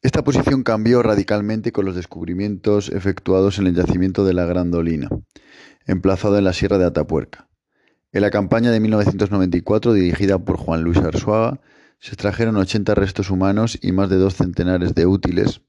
Esta 0.02 0.24
posición 0.24 0.62
cambió 0.62 1.02
radicalmente 1.02 1.72
con 1.72 1.84
los 1.84 1.96
descubrimientos 1.96 2.88
efectuados 2.88 3.58
en 3.58 3.66
el 3.66 3.74
yacimiento 3.74 4.24
de 4.24 4.34
la 4.34 4.44
Grandolina, 4.44 5.08
emplazado 5.86 6.36
en 6.38 6.44
la 6.44 6.52
Sierra 6.52 6.78
de 6.78 6.84
Atapuerca. 6.84 7.48
En 8.12 8.22
la 8.22 8.30
campaña 8.30 8.70
de 8.70 8.80
1994, 8.80 9.92
dirigida 9.92 10.38
por 10.38 10.56
Juan 10.56 10.82
Luis 10.82 10.98
Arzuaga, 10.98 11.60
se 11.98 12.10
extrajeron 12.10 12.56
80 12.56 12.94
restos 12.94 13.30
humanos 13.30 13.78
y 13.80 13.92
más 13.92 14.10
de 14.10 14.16
dos 14.16 14.34
centenares 14.34 14.94
de 14.94 15.06
útiles 15.06 15.62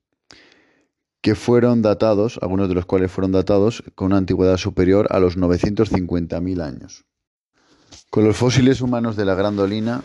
que 1.22 1.36
fueron 1.36 1.82
datados, 1.82 2.40
algunos 2.42 2.70
de 2.70 2.76
los 2.76 2.86
cuales 2.86 3.12
fueron 3.12 3.32
datados 3.32 3.84
con 3.96 4.08
una 4.08 4.18
antigüedad 4.18 4.58
superior 4.58 5.08
a 5.10 5.20
los 5.20 5.38
950.000 5.38 6.62
años. 6.62 7.06
Con 8.10 8.24
los 8.24 8.38
fósiles 8.38 8.82
humanos 8.82 9.16
de 9.16 9.26
la 9.26 9.36
Grandolina 9.36 10.04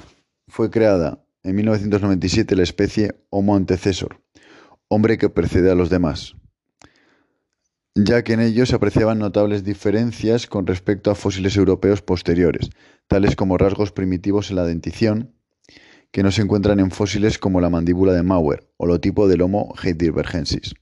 fue 0.48 0.70
creada 0.70 1.25
en 1.42 1.57
1997 1.57 2.57
la 2.57 2.62
especie 2.62 3.14
Homo 3.31 3.57
antecesor, 3.57 4.20
hombre 4.88 5.18
que 5.18 5.29
precede 5.29 5.70
a 5.70 5.75
los 5.75 5.90
demás, 5.90 6.35
ya 7.95 8.23
que 8.23 8.33
en 8.33 8.41
ellos 8.41 8.71
se 8.71 8.77
apreciaban 8.77 9.19
notables 9.19 9.65
diferencias 9.65 10.47
con 10.47 10.67
respecto 10.67 11.11
a 11.11 11.15
fósiles 11.15 11.57
europeos 11.57 12.03
posteriores, 12.03 12.71
tales 13.07 13.37
como 13.37 13.59
rasgos 13.59 13.93
primitivos 13.93 14.51
en 14.51 14.57
la 14.57 14.65
dentición, 14.65 15.35
que 16.11 16.23
no 16.23 16.31
se 16.31 16.43
encuentran 16.43 16.81
en 16.81 16.91
fósiles 16.91 17.39
como 17.39 17.61
la 17.61 17.71
mandíbula 17.71 18.13
de 18.13 18.23
Mauer, 18.23 18.69
holotipo 18.77 19.29
del 19.29 19.43
Homo 19.43 19.75
heidelbergensis. 19.83 20.75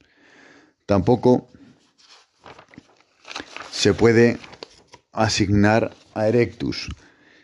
Tampoco 0.87 1.49
se 3.71 3.95
puede 3.95 4.39
asignar 5.13 5.95
a 6.15 6.29
Erectus, 6.29 6.89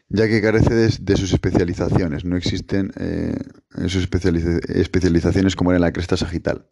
ya 0.08 0.28
que 0.28 0.42
carece 0.42 0.74
de, 0.74 1.16
sus 1.16 1.32
especializaciones. 1.32 2.24
No 2.24 2.36
existen 2.36 2.92
eh, 2.98 3.34
sus 3.88 4.08
especializaciones 4.68 5.56
como 5.56 5.72
en 5.72 5.80
la 5.80 5.92
cresta 5.92 6.16
sagital. 6.16 6.66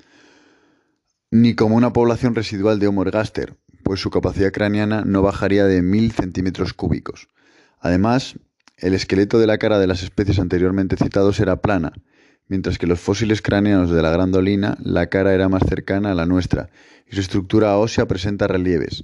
Ni 1.36 1.56
como 1.56 1.74
una 1.74 1.92
población 1.92 2.36
residual 2.36 2.78
de 2.78 2.86
Homo 2.86 3.02
ergaster, 3.02 3.56
pues 3.82 3.98
su 3.98 4.08
capacidad 4.08 4.52
craneana 4.52 5.02
no 5.04 5.20
bajaría 5.20 5.64
de 5.64 5.82
1000 5.82 6.12
centímetros 6.12 6.74
cúbicos. 6.74 7.26
Además, 7.80 8.36
el 8.76 8.94
esqueleto 8.94 9.40
de 9.40 9.48
la 9.48 9.58
cara 9.58 9.80
de 9.80 9.88
las 9.88 10.04
especies 10.04 10.38
anteriormente 10.38 10.94
citados 10.94 11.40
era 11.40 11.60
plana, 11.60 11.92
mientras 12.46 12.78
que 12.78 12.86
los 12.86 13.00
fósiles 13.00 13.42
cráneos 13.42 13.90
de 13.90 14.00
la 14.00 14.12
grandolina 14.12 14.78
la 14.80 15.08
cara 15.08 15.34
era 15.34 15.48
más 15.48 15.64
cercana 15.68 16.12
a 16.12 16.14
la 16.14 16.24
nuestra 16.24 16.70
y 17.10 17.16
su 17.16 17.20
estructura 17.22 17.76
ósea 17.78 18.06
presenta 18.06 18.46
relieves. 18.46 19.02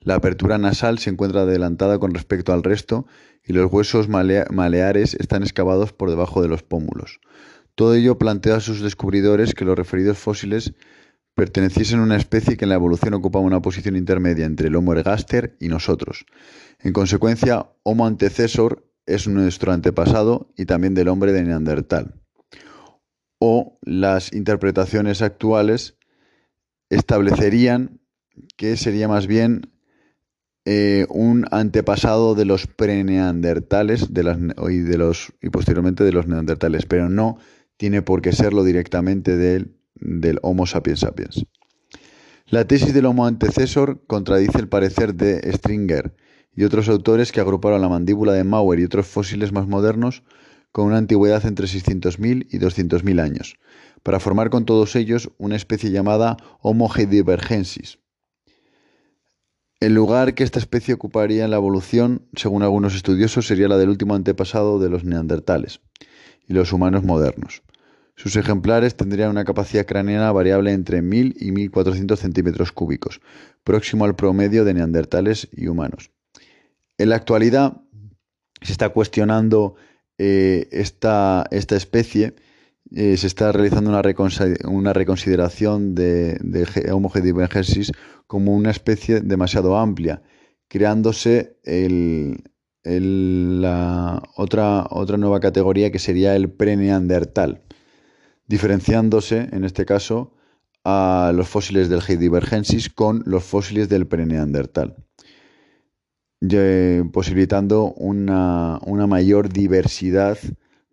La 0.00 0.16
apertura 0.16 0.58
nasal 0.58 0.98
se 0.98 1.08
encuentra 1.08 1.44
adelantada 1.44 1.98
con 1.98 2.12
respecto 2.12 2.52
al 2.52 2.62
resto 2.62 3.06
y 3.42 3.54
los 3.54 3.72
huesos 3.72 4.10
maleares 4.10 5.14
están 5.14 5.42
excavados 5.42 5.94
por 5.94 6.10
debajo 6.10 6.42
de 6.42 6.48
los 6.48 6.62
pómulos. 6.62 7.20
Todo 7.74 7.94
ello 7.94 8.18
plantea 8.18 8.56
a 8.56 8.60
sus 8.60 8.82
descubridores 8.82 9.54
que 9.54 9.64
los 9.64 9.78
referidos 9.78 10.18
fósiles 10.18 10.74
perteneciesen 11.34 12.00
a 12.00 12.04
una 12.04 12.16
especie 12.16 12.56
que 12.56 12.64
en 12.64 12.70
la 12.70 12.76
evolución 12.76 13.14
ocupaba 13.14 13.44
una 13.44 13.62
posición 13.62 13.96
intermedia 13.96 14.46
entre 14.46 14.68
el 14.68 14.76
Homo 14.76 14.92
ergaster 14.92 15.56
y 15.60 15.68
nosotros. 15.68 16.26
En 16.80 16.92
consecuencia, 16.92 17.70
Homo 17.82 18.06
antecesor 18.06 18.88
es 19.06 19.28
nuestro 19.28 19.72
antepasado 19.72 20.52
y 20.56 20.66
también 20.66 20.94
del 20.94 21.08
hombre 21.08 21.32
de 21.32 21.42
Neandertal. 21.42 22.20
O 23.38 23.78
las 23.82 24.32
interpretaciones 24.32 25.20
actuales 25.22 25.98
establecerían 26.88 28.00
que 28.56 28.76
sería 28.76 29.08
más 29.08 29.26
bien 29.26 29.72
eh, 30.64 31.06
un 31.10 31.44
antepasado 31.50 32.34
de 32.34 32.46
los 32.46 32.66
preneandertales 32.66 34.14
de 34.14 34.22
las, 34.22 34.38
y, 34.38 35.46
y 35.46 35.50
posteriormente 35.50 36.04
de 36.04 36.12
los 36.12 36.26
neandertales, 36.26 36.86
pero 36.86 37.10
no 37.10 37.38
tiene 37.76 38.00
por 38.00 38.22
qué 38.22 38.32
serlo 38.32 38.64
directamente 38.64 39.36
del, 39.36 39.76
del 40.04 40.38
Homo 40.42 40.66
sapiens 40.66 41.00
sapiens. 41.00 41.44
La 42.46 42.66
tesis 42.66 42.94
del 42.94 43.06
Homo 43.06 43.26
antecesor 43.26 44.04
contradice 44.06 44.58
el 44.58 44.68
parecer 44.68 45.14
de 45.14 45.40
Stringer, 45.52 46.14
y 46.56 46.64
otros 46.64 46.88
autores 46.88 47.32
que 47.32 47.40
agruparon 47.40 47.80
la 47.80 47.88
mandíbula 47.88 48.32
de 48.32 48.44
Mauer 48.44 48.80
y 48.80 48.84
otros 48.84 49.06
fósiles 49.06 49.52
más 49.52 49.66
modernos 49.66 50.22
con 50.72 50.86
una 50.86 50.98
antigüedad 50.98 51.44
entre 51.46 51.66
600.000 51.66 52.46
y 52.50 52.58
200.000 52.58 53.20
años, 53.20 53.56
para 54.02 54.20
formar 54.20 54.50
con 54.50 54.64
todos 54.64 54.96
ellos 54.96 55.30
una 55.38 55.56
especie 55.56 55.90
llamada 55.90 56.36
Homo 56.60 56.90
heidelbergensis. 56.92 57.98
El 59.80 59.94
lugar 59.94 60.34
que 60.34 60.44
esta 60.44 60.58
especie 60.58 60.94
ocuparía 60.94 61.44
en 61.44 61.50
la 61.50 61.56
evolución, 61.56 62.26
según 62.34 62.62
algunos 62.62 62.94
estudiosos, 62.94 63.46
sería 63.46 63.68
la 63.68 63.76
del 63.76 63.90
último 63.90 64.14
antepasado 64.14 64.78
de 64.78 64.88
los 64.88 65.04
neandertales 65.04 65.80
y 66.48 66.54
los 66.54 66.72
humanos 66.72 67.04
modernos. 67.04 67.62
Sus 68.16 68.36
ejemplares 68.36 68.96
tendrían 68.96 69.30
una 69.30 69.44
capacidad 69.44 69.86
craneana 69.86 70.30
variable 70.30 70.72
entre 70.72 71.02
1000 71.02 71.36
y 71.40 71.50
1400 71.50 72.18
centímetros 72.18 72.70
cúbicos, 72.70 73.20
próximo 73.64 74.04
al 74.04 74.14
promedio 74.14 74.64
de 74.64 74.74
neandertales 74.74 75.48
y 75.52 75.66
humanos. 75.66 76.10
En 76.96 77.08
la 77.08 77.16
actualidad 77.16 77.82
se 78.62 78.72
está 78.72 78.90
cuestionando 78.90 79.74
eh, 80.16 80.68
esta, 80.70 81.44
esta, 81.50 81.74
especie, 81.76 82.36
eh, 82.94 83.16
se 83.16 83.26
está 83.26 83.50
realizando 83.50 83.90
una, 83.90 84.02
una 84.68 84.92
reconsideración 84.92 85.96
de, 85.96 86.38
Homo 86.92 87.10
heidelbergensis 87.12 87.90
como 88.28 88.54
una 88.54 88.70
especie 88.70 89.20
demasiado 89.20 89.76
amplia, 89.76 90.22
creándose 90.68 91.58
la 92.84 94.22
otra, 94.36 94.86
otra 94.88 95.16
nueva 95.16 95.40
categoría 95.40 95.90
que 95.90 95.98
sería 95.98 96.36
el 96.36 96.48
preneandertal, 96.50 97.63
diferenciándose 98.54 99.48
en 99.50 99.64
este 99.64 99.84
caso 99.84 100.32
a 100.84 101.32
los 101.34 101.48
fósiles 101.48 101.88
del 101.88 102.02
Heidelbergensis 102.06 102.88
con 102.88 103.22
los 103.26 103.42
fósiles 103.42 103.88
del 103.88 104.06
preneandertal 104.06 104.96
posibilitando 107.12 107.92
una, 107.94 108.78
mayor 109.08 109.48
diversidad 109.48 110.38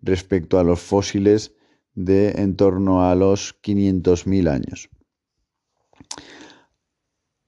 respecto 0.01 0.59
a 0.59 0.63
los 0.63 0.79
fósiles 0.79 1.53
de 1.93 2.31
en 2.41 2.55
torno 2.55 3.09
a 3.09 3.15
los 3.15 3.55
500.000 3.61 4.49
años. 4.49 4.89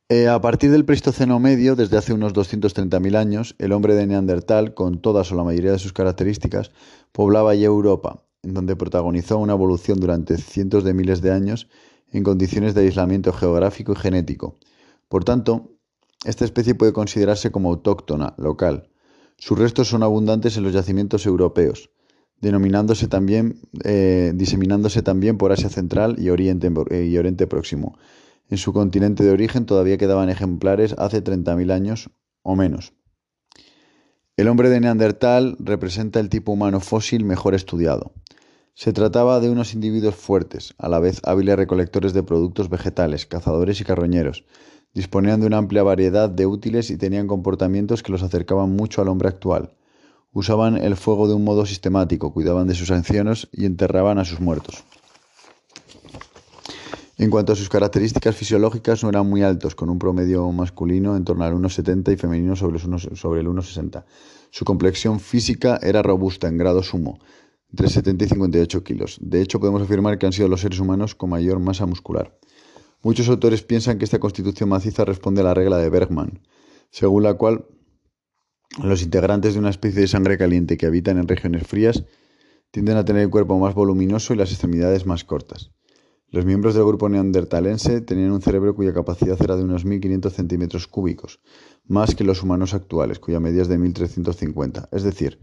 Eh, 0.10 0.28
a 0.28 0.40
partir 0.42 0.70
del 0.70 0.86
Pleistoceno 0.86 1.40
medio, 1.40 1.76
desde 1.76 1.98
hace 1.98 2.14
unos 2.14 2.34
230.000 2.34 3.16
años, 3.16 3.56
el 3.58 3.72
hombre 3.72 3.96
de 3.96 4.06
Neandertal, 4.06 4.74
con 4.74 5.02
todas 5.02 5.32
o 5.32 5.36
la 5.36 5.44
mayoría 5.44 5.72
de 5.72 5.80
sus 5.80 5.94
características, 5.94 6.72
poblaba 7.12 7.56
ya 7.56 7.66
Europa, 7.66 8.24
donde 8.44 8.76
protagonizó 8.76 9.38
una 9.38 9.54
evolución 9.54 10.00
durante 10.00 10.38
cientos 10.38 10.84
de 10.84 10.94
miles 10.94 11.22
de 11.22 11.32
años 11.32 11.70
en 12.12 12.24
condiciones 12.24 12.76
de 12.76 12.82
aislamiento 12.82 13.34
geográfico 13.34 13.94
y 13.94 13.96
genético. 13.96 14.60
Por 15.08 15.24
tanto, 15.24 15.72
esta 16.26 16.46
especie 16.46 16.76
puede 16.76 16.94
considerarse 16.94 17.52
como 17.52 17.70
autóctona, 17.70 18.36
local. 18.38 18.90
Sus 19.38 19.58
restos 19.58 19.88
son 19.88 20.04
abundantes 20.04 20.58
en 20.58 20.64
los 20.64 20.74
yacimientos 20.74 21.26
europeos, 21.26 21.90
denominándose 22.40 23.08
también, 23.08 23.62
eh, 23.84 24.32
diseminándose 24.36 25.02
también 25.02 25.38
por 25.38 25.52
Asia 25.52 25.70
Central 25.70 26.18
y 26.20 26.30
Oriente, 26.30 26.72
eh, 26.92 27.06
y 27.06 27.18
Oriente 27.18 27.48
Próximo. 27.48 27.98
En 28.50 28.58
su 28.58 28.74
continente 28.74 29.24
de 29.24 29.32
origen 29.32 29.66
todavía 29.66 29.98
quedaban 29.98 30.30
ejemplares 30.30 30.94
hace 30.98 31.24
30.000 31.24 31.72
años 31.72 32.10
o 32.44 32.56
menos. 32.56 32.94
El 34.36 34.48
hombre 34.48 34.70
de 34.70 34.80
Neandertal 34.80 35.56
representa 35.60 36.20
el 36.20 36.30
tipo 36.30 36.52
humano 36.52 36.80
fósil 36.80 37.24
mejor 37.24 37.54
estudiado. 37.54 38.14
Se 38.76 38.92
trataba 38.92 39.40
de 39.40 39.52
unos 39.52 39.76
individuos 39.76 40.16
fuertes, 40.16 40.74
a 40.80 40.90
la 40.90 41.00
vez 41.00 41.22
hábiles 41.26 41.56
recolectores 41.58 42.12
de 42.14 42.24
productos 42.24 42.70
vegetales, 42.70 43.28
cazadores 43.28 43.80
y 43.80 43.84
carroñeros. 43.84 44.46
Disponían 44.96 45.42
de 45.42 45.48
una 45.48 45.58
amplia 45.58 45.84
variedad 45.84 46.28
de 46.28 46.48
útiles 46.48 46.90
y 46.90 46.98
tenían 46.98 47.28
comportamientos 47.28 48.02
que 48.02 48.12
los 48.12 48.24
acercaban 48.24 48.72
mucho 48.72 49.02
al 49.02 49.10
hombre 49.10 49.30
actual. 49.30 49.76
Usaban 50.32 50.78
el 50.78 50.96
fuego 50.96 51.28
de 51.28 51.36
un 51.36 51.44
modo 51.44 51.68
sistemático, 51.68 52.34
cuidaban 52.34 52.68
de 52.68 52.74
sus 52.74 52.90
ancianos 52.90 53.48
y 53.52 53.66
enterraban 53.66 54.18
a 54.18 54.26
sus 54.26 54.40
muertos. 54.40 54.84
En 57.20 57.30
cuanto 57.30 57.54
a 57.54 57.56
sus 57.56 57.70
características 57.70 58.36
fisiológicas, 58.36 59.04
no 59.04 59.10
eran 59.10 59.30
muy 59.30 59.44
altos, 59.44 59.76
con 59.76 59.90
un 59.90 60.00
promedio 60.00 60.52
masculino 60.52 61.16
en 61.16 61.24
torno 61.24 61.44
al 61.44 61.54
1,70 61.54 62.12
y 62.12 62.18
femenino 62.18 62.56
sobre, 62.56 62.80
el 62.80 63.48
1,60. 63.48 64.04
Su 64.50 64.66
complexión 64.66 65.20
física 65.20 65.80
era 65.84 66.02
robusta 66.02 66.48
en 66.48 66.58
grado 66.58 66.82
sumo, 66.82 67.20
entre 67.74 67.90
70 67.90 68.26
y 68.26 68.28
58 68.30 68.84
kilos. 68.84 69.18
De 69.20 69.42
hecho, 69.42 69.60
podemos 69.60 69.82
afirmar 69.82 70.20
que 70.20 70.28
han 70.28 70.32
sido 70.32 70.48
los 70.48 70.62
seres 70.62 70.80
humanos 70.80 71.16
con 71.16 71.32
mayor 71.32 71.60
masa 71.60 71.88
muscular. 71.88 72.38
Muchos 73.02 73.28
autores 73.30 73.64
piensan 73.64 73.98
que 73.98 74.06
esta 74.06 74.20
constitución 74.20 74.70
maciza 74.70 75.06
responde 75.06 75.42
a 75.42 75.44
la 75.44 75.56
regla 75.56 75.78
de 75.78 75.90
Bergman, 75.90 76.40
según 76.92 77.24
la 77.24 77.34
cual 77.34 77.66
los 78.84 79.02
integrantes 79.02 79.54
de 79.54 79.60
una 79.60 79.72
especie 79.72 80.02
de 80.02 80.08
sangre 80.08 80.38
caliente 80.38 80.78
que 80.78 80.86
habitan 80.86 81.18
en 81.18 81.28
regiones 81.28 81.66
frías 81.66 82.06
tienden 82.70 82.98
a 82.98 83.06
tener 83.06 83.24
el 83.24 83.30
cuerpo 83.32 83.58
más 83.58 83.74
voluminoso 83.74 84.36
y 84.36 84.38
las 84.38 84.52
extremidades 84.52 85.08
más 85.08 85.24
cortas. 85.24 85.72
Los 86.30 86.46
miembros 86.46 86.76
del 86.76 86.86
grupo 86.86 87.10
neandertalense 87.10 88.02
tenían 88.02 88.32
un 88.32 88.42
cerebro 88.42 88.76
cuya 88.76 88.94
capacidad 88.94 89.42
era 89.42 89.56
de 89.56 89.64
unos 89.64 89.84
1.500 89.84 90.30
centímetros 90.32 90.88
cúbicos, 90.88 91.40
más 91.86 92.14
que 92.14 92.24
los 92.24 92.44
humanos 92.44 92.76
actuales, 92.76 93.18
cuya 93.18 93.40
media 93.40 93.64
es 93.64 93.68
de 93.68 93.80
1.350. 93.80 94.90
Es 94.92 95.02
decir, 95.02 95.40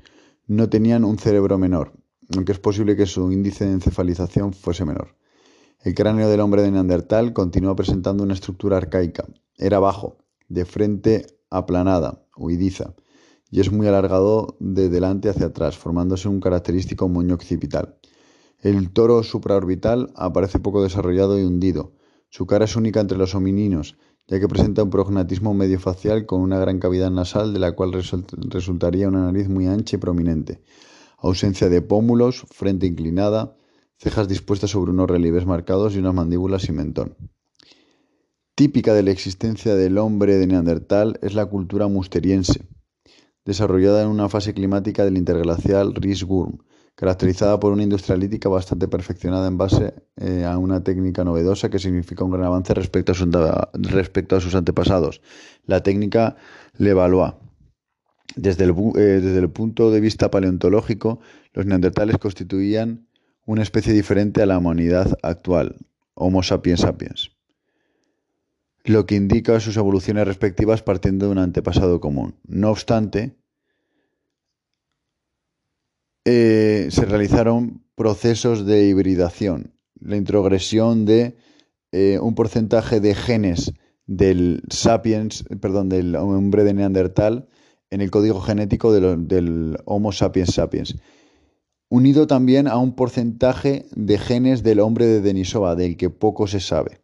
no 0.46 0.68
tenían 0.68 1.04
un 1.04 1.18
cerebro 1.18 1.58
menor, 1.58 1.92
aunque 2.34 2.52
es 2.52 2.58
posible 2.58 2.96
que 2.96 3.06
su 3.06 3.30
índice 3.32 3.64
de 3.64 3.72
encefalización 3.72 4.52
fuese 4.52 4.84
menor. 4.84 5.16
El 5.82 5.94
cráneo 5.94 6.28
del 6.28 6.40
hombre 6.40 6.62
de 6.62 6.70
Neandertal 6.70 7.32
continúa 7.32 7.74
presentando 7.74 8.22
una 8.22 8.34
estructura 8.34 8.76
arcaica. 8.76 9.26
Era 9.56 9.78
bajo, 9.78 10.18
de 10.48 10.64
frente 10.64 11.26
aplanada, 11.48 12.22
huidiza, 12.36 12.94
y 13.50 13.60
es 13.60 13.72
muy 13.72 13.86
alargado 13.86 14.56
de 14.60 14.88
delante 14.88 15.28
hacia 15.28 15.46
atrás, 15.46 15.76
formándose 15.76 16.28
un 16.28 16.40
característico 16.40 17.08
moño 17.08 17.34
occipital. 17.34 17.96
El 18.60 18.90
toro 18.90 19.22
supraorbital 19.22 20.12
aparece 20.14 20.60
poco 20.60 20.82
desarrollado 20.82 21.38
y 21.38 21.44
hundido. 21.44 21.92
Su 22.28 22.46
cara 22.46 22.66
es 22.66 22.76
única 22.76 23.00
entre 23.00 23.18
los 23.18 23.34
homininos, 23.34 23.96
ya 24.28 24.38
que 24.38 24.46
presenta 24.46 24.84
un 24.84 24.90
prognatismo 24.90 25.54
medio 25.54 25.80
facial 25.80 26.26
con 26.26 26.42
una 26.42 26.58
gran 26.58 26.78
cavidad 26.78 27.10
nasal 27.10 27.52
de 27.52 27.58
la 27.58 27.72
cual 27.72 27.92
resultaría 27.92 29.08
una 29.08 29.24
nariz 29.24 29.48
muy 29.48 29.66
ancha 29.66 29.96
y 29.96 29.98
prominente 29.98 30.60
ausencia 31.20 31.68
de 31.68 31.82
pómulos, 31.82 32.46
frente 32.50 32.86
inclinada, 32.86 33.56
cejas 33.98 34.28
dispuestas 34.28 34.70
sobre 34.70 34.92
unos 34.92 35.10
relieves 35.10 35.46
marcados 35.46 35.94
y 35.94 35.98
unas 35.98 36.14
mandíbulas 36.14 36.62
sin 36.62 36.76
mentón. 36.76 37.16
Típica 38.54 38.94
de 38.94 39.02
la 39.02 39.10
existencia 39.10 39.74
del 39.74 39.98
hombre 39.98 40.36
de 40.36 40.46
Neandertal 40.46 41.18
es 41.22 41.34
la 41.34 41.46
cultura 41.46 41.88
musteriense, 41.88 42.66
desarrollada 43.44 44.02
en 44.02 44.08
una 44.08 44.28
fase 44.28 44.54
climática 44.54 45.04
del 45.04 45.16
interglacial 45.16 45.94
Ries-Gurm, 45.94 46.58
caracterizada 46.94 47.58
por 47.58 47.72
una 47.72 47.82
industria 47.82 48.16
lítica 48.16 48.48
bastante 48.48 48.86
perfeccionada 48.88 49.48
en 49.48 49.56
base 49.56 49.94
eh, 50.16 50.44
a 50.44 50.58
una 50.58 50.84
técnica 50.84 51.24
novedosa 51.24 51.70
que 51.70 51.78
significa 51.78 52.24
un 52.24 52.32
gran 52.32 52.44
avance 52.44 52.74
respecto 52.74 53.12
a, 53.12 53.70
respecto 53.72 54.36
a 54.36 54.40
sus 54.40 54.54
antepasados, 54.54 55.22
la 55.64 55.82
técnica 55.82 56.36
Levallois. 56.76 57.32
Desde 58.36 58.64
el, 58.64 58.70
eh, 58.70 59.20
desde 59.20 59.38
el 59.38 59.50
punto 59.50 59.90
de 59.90 60.00
vista 60.00 60.30
paleontológico, 60.30 61.20
los 61.52 61.66
neandertales 61.66 62.18
constituían 62.18 63.08
una 63.44 63.62
especie 63.62 63.92
diferente 63.92 64.42
a 64.42 64.46
la 64.46 64.58
humanidad 64.58 65.18
actual, 65.22 65.76
Homo 66.14 66.42
sapiens 66.42 66.80
sapiens, 66.80 67.32
lo 68.84 69.06
que 69.06 69.16
indica 69.16 69.58
sus 69.58 69.76
evoluciones 69.76 70.26
respectivas 70.26 70.82
partiendo 70.82 71.26
de 71.26 71.32
un 71.32 71.38
antepasado 71.38 72.00
común. 72.00 72.36
No 72.46 72.70
obstante, 72.70 73.36
eh, 76.24 76.88
se 76.90 77.04
realizaron 77.06 77.84
procesos 77.96 78.66
de 78.66 78.86
hibridación, 78.86 79.74
la 79.98 80.16
introgresión 80.16 81.04
de 81.04 81.36
eh, 81.92 82.18
un 82.20 82.34
porcentaje 82.34 83.00
de 83.00 83.14
genes 83.14 83.72
del 84.06 84.62
sapiens, 84.70 85.44
perdón, 85.60 85.88
del 85.88 86.14
hombre 86.16 86.64
de 86.64 86.74
Neandertal 86.74 87.48
en 87.90 88.00
el 88.00 88.10
código 88.10 88.40
genético 88.40 88.92
del 88.92 89.78
Homo 89.84 90.12
sapiens 90.12 90.54
sapiens, 90.54 90.96
unido 91.88 92.26
también 92.26 92.68
a 92.68 92.78
un 92.78 92.94
porcentaje 92.94 93.86
de 93.90 94.18
genes 94.18 94.62
del 94.62 94.80
hombre 94.80 95.06
de 95.06 95.20
Denisova, 95.20 95.74
del 95.74 95.96
que 95.96 96.08
poco 96.08 96.46
se 96.46 96.60
sabe. 96.60 97.00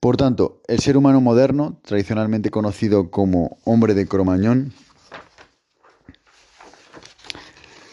Por 0.00 0.16
tanto, 0.16 0.62
el 0.66 0.80
ser 0.80 0.96
humano 0.96 1.20
moderno, 1.20 1.78
tradicionalmente 1.84 2.50
conocido 2.50 3.10
como 3.10 3.58
hombre 3.64 3.94
de 3.94 4.08
Cromañón, 4.08 4.72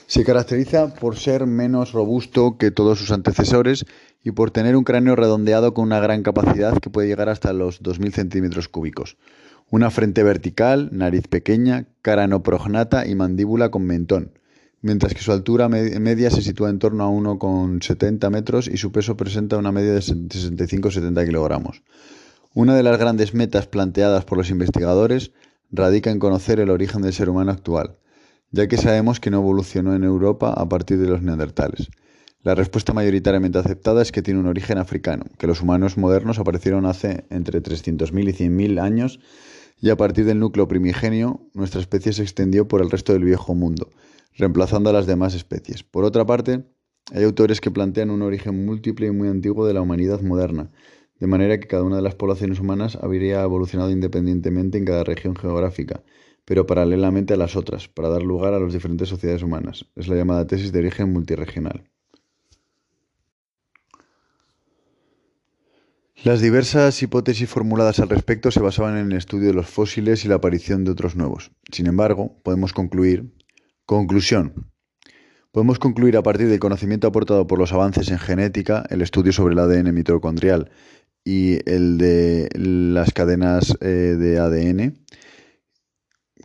se 0.08 0.24
caracteriza 0.24 0.96
por 0.96 1.17
ser 1.17 1.46
menos 1.46 1.91
robusto 1.91 2.58
que 2.58 2.72
todos 2.72 2.98
sus 2.98 3.12
antecesores 3.12 3.86
y 4.24 4.32
por 4.32 4.52
tener 4.52 4.78
un 4.78 4.86
cráneo 4.86 5.17
redondeado 5.17 5.74
con 5.74 5.84
una 5.84 6.00
gran 6.00 6.24
capacidad 6.24 6.80
que 6.80 6.89
puede 6.89 7.10
llegar 7.10 7.28
hasta 7.28 7.52
los 7.52 7.84
2.000 7.84 8.13
centímetros 8.13 8.70
cúbicos. 8.70 9.17
Una 9.69 9.91
frente 9.91 10.23
vertical, 10.23 10.88
nariz 10.93 11.27
pequeña, 11.27 11.88
cara 12.01 12.27
no 12.27 12.41
prognata 12.41 13.06
y 13.06 13.15
mandíbula 13.15 13.69
con 13.69 13.84
mentón, 13.84 14.32
mientras 14.82 15.13
que 15.13 15.19
su 15.19 15.34
altura 15.34 15.67
media 15.67 16.32
se 16.32 16.41
sitúa 16.41 16.69
en 16.69 16.80
torno 16.80 17.03
a 17.03 17.10
1,70 17.10 18.30
metros 18.30 18.69
y 18.69 18.77
su 18.77 18.93
peso 18.93 19.17
presenta 19.17 19.58
una 19.58 19.73
media 19.73 19.91
de 19.91 19.99
65-70 19.99 21.25
kilogramos. 21.25 21.84
Una 22.53 22.75
de 22.75 22.84
las 22.84 22.97
grandes 22.97 23.34
metas 23.34 23.67
planteadas 23.67 24.23
por 24.23 24.38
los 24.38 24.49
investigadores 24.49 25.32
radica 25.69 26.12
en 26.12 26.19
conocer 26.19 26.62
el 26.62 26.69
origen 26.69 27.01
del 27.01 27.12
ser 27.12 27.30
humano 27.30 27.51
actual, 27.51 27.97
ya 28.51 28.69
que 28.69 28.77
sabemos 28.77 29.19
que 29.19 29.32
no 29.32 29.39
evolucionó 29.39 29.93
en 29.93 30.06
Europa 30.06 30.53
a 30.56 30.69
partir 30.69 30.97
de 30.97 31.10
los 31.10 31.21
neandertales. 31.21 31.89
La 32.41 32.56
respuesta 32.56 32.93
mayoritariamente 32.93 33.60
aceptada 33.60 34.01
es 34.01 34.13
que 34.13 34.21
tiene 34.21 34.39
un 34.39 34.47
origen 34.47 34.77
africano, 34.77 35.25
que 35.38 35.47
los 35.47 35.62
humanos 35.62 35.97
modernos 35.97 36.39
aparecieron 36.39 36.86
hace 36.86 37.25
entre 37.30 37.62
300.000 37.62 38.30
y 38.30 38.34
100.000 38.34 38.82
años 38.82 39.19
y 39.79 39.89
a 39.89 39.97
partir 39.97 40.25
del 40.25 40.39
núcleo 40.39 40.67
primigenio 40.67 41.41
nuestra 41.53 41.81
especie 41.81 42.13
se 42.13 42.23
extendió 42.23 42.67
por 42.67 42.81
el 42.81 42.89
resto 42.89 43.13
del 43.13 43.23
viejo 43.23 43.53
mundo, 43.55 43.89
reemplazando 44.35 44.89
a 44.89 44.93
las 44.93 45.05
demás 45.05 45.33
especies. 45.33 45.83
Por 45.83 46.03
otra 46.03 46.25
parte, 46.25 46.63
hay 47.11 47.23
autores 47.23 47.61
que 47.61 47.71
plantean 47.71 48.09
un 48.09 48.21
origen 48.21 48.65
múltiple 48.65 49.07
y 49.07 49.11
muy 49.11 49.29
antiguo 49.29 49.65
de 49.65 49.73
la 49.73 49.81
humanidad 49.81 50.21
moderna, 50.21 50.71
de 51.19 51.27
manera 51.27 51.59
que 51.59 51.67
cada 51.67 51.83
una 51.83 51.95
de 51.95 52.01
las 52.01 52.15
poblaciones 52.15 52.59
humanas 52.59 52.97
habría 53.01 53.41
evolucionado 53.41 53.89
independientemente 53.89 54.77
en 54.77 54.85
cada 54.85 55.03
región 55.03 55.35
geográfica, 55.35 56.03
pero 56.45 56.65
paralelamente 56.65 57.33
a 57.33 57.37
las 57.37 57.55
otras, 57.55 57.87
para 57.87 58.09
dar 58.09 58.23
lugar 58.23 58.53
a 58.53 58.59
las 58.59 58.73
diferentes 58.73 59.09
sociedades 59.09 59.43
humanas. 59.43 59.85
Es 59.95 60.07
la 60.07 60.15
llamada 60.15 60.47
tesis 60.47 60.71
de 60.71 60.79
origen 60.79 61.11
multiregional. 61.11 61.83
Las 66.23 66.41
diversas 66.41 67.03
hipótesis 67.03 67.47
formuladas 67.47 67.99
al 67.99 68.10
respecto 68.10 68.49
se 68.49 68.60
basaban 68.60 68.97
en 68.97 69.12
el 69.12 69.17
estudio 69.17 69.47
de 69.47 69.53
los 69.53 69.67
fósiles 69.69 70.25
y 70.25 70.27
la 70.27 70.36
aparición 70.36 70.84
de 70.84 70.91
otros 70.91 71.15
nuevos. 71.15 71.51
Sin 71.71 71.86
embargo, 71.86 72.36
podemos 72.43 72.73
concluir. 72.73 73.36
Conclusión. 73.86 74.72
Podemos 75.51 75.78
concluir 75.78 76.18
a 76.18 76.24
partir 76.24 76.49
del 76.49 76.59
conocimiento 76.59 77.07
aportado 77.07 77.45
por 77.45 77.59
los 77.59 77.72
avances 77.72 78.09
en 78.09 78.18
genética, 78.18 78.84
el 78.89 79.03
estudio 79.03 79.32
sobre 79.32 79.53
el 79.53 79.59
ADN 79.59 79.93
mitocondrial 79.93 80.72
y 81.24 81.59
el 81.70 81.99
de 81.99 82.49
las 82.55 83.13
cadenas 83.13 83.78
eh, 83.82 83.86
de 83.86 84.39
ADN, 84.39 84.99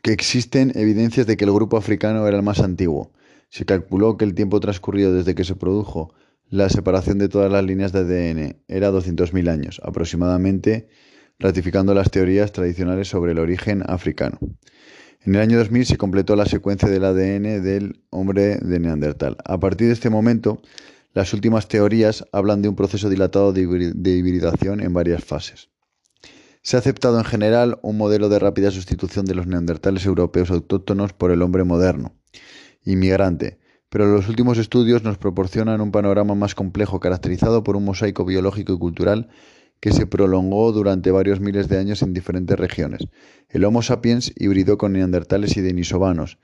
que 0.03 0.12
existen 0.12 0.73
evidencias 0.75 1.27
de 1.27 1.39
que 1.39 1.47
el 1.47 1.53
grupo 1.53 1.79
africano 1.79 2.29
era 2.29 2.37
el 2.37 2.43
más 2.43 2.61
antiguo. 2.61 3.11
Se 3.49 3.64
calculó 3.64 4.18
que 4.18 4.27
el 4.27 4.35
tiempo 4.35 4.61
transcurrido 4.61 5.14
desde 5.14 5.35
que 5.35 5.45
se 5.45 5.57
produjo 5.57 6.12
la 6.53 6.69
separación 6.69 7.17
de 7.17 7.31
todas 7.31 7.51
las 7.51 7.65
líneas 7.65 7.93
de 7.93 8.01
ADN 8.01 8.57
era 8.69 8.91
200.000 8.91 9.49
años 9.49 9.81
aproximadamente, 9.83 10.87
ratificando 11.39 11.95
las 11.95 12.11
teorías 12.11 12.53
tradicionales 12.53 13.09
sobre 13.09 13.33
el 13.33 13.39
origen 13.39 13.83
africano. 13.87 14.39
En 15.23 15.35
el 15.35 15.41
año 15.41 15.57
2000 15.57 15.87
se 15.87 15.97
completó 15.97 16.37
la 16.37 16.45
secuencia 16.45 16.91
del 16.91 17.07
ADN 17.07 17.65
del 17.65 18.03
hombre 18.11 18.59
de 18.59 18.81
Neandertal. 18.81 19.39
A 19.47 19.59
partir 19.59 19.87
de 19.87 19.95
este 19.95 20.11
momento, 20.11 20.61
las 21.15 21.33
últimas 21.33 21.69
teorías 21.69 22.27
hablan 22.33 22.61
de 22.61 22.69
un 22.69 22.77
proceso 22.77 23.09
dilatado 23.09 23.55
de 23.55 24.11
hibridación 24.11 24.83
en 24.83 24.93
varias 24.93 25.25
fases. 25.25 25.71
Se 26.61 26.77
ha 26.77 26.81
aceptado 26.81 27.17
en 27.17 27.25
general 27.25 27.79
un 27.81 27.97
modelo 27.97 28.29
de 28.29 28.39
rápida 28.39 28.71
sustitución 28.71 29.25
de 29.25 29.35
los 29.35 29.47
neandertales 29.47 30.05
europeos 30.05 30.51
autóctonos 30.51 31.15
por 31.15 31.31
el 31.31 31.41
hombre 31.41 31.65
moderno, 31.65 32.15
inmigrante, 32.85 33.62
pero 33.93 34.07
los 34.07 34.26
últimos 34.30 34.57
estudios 34.57 35.05
nos 35.05 35.18
proporcionan 35.18 35.82
un 35.82 35.93
panorama 35.93 36.34
más 36.34 36.55
complejo 36.55 36.99
caracterizado 36.99 37.62
por 37.62 37.76
un 37.76 37.84
mosaico 37.84 38.24
biológico 38.24 38.72
y 38.72 38.78
cultural 38.78 39.28
que 39.80 39.93
se 39.93 40.07
prolongó 40.07 40.72
durante 40.72 41.11
varios 41.11 41.40
miles 41.40 41.68
de 41.68 41.76
años 41.76 42.01
en 42.01 42.14
diferentes 42.14 42.59
regiones. 42.59 43.07
El 43.51 43.66
Homo 43.66 43.82
sapiens 43.82 44.32
hibridó 44.36 44.78
con 44.78 44.95
neandertales 44.95 45.59
y 45.59 45.61
denisovanos, 45.61 46.38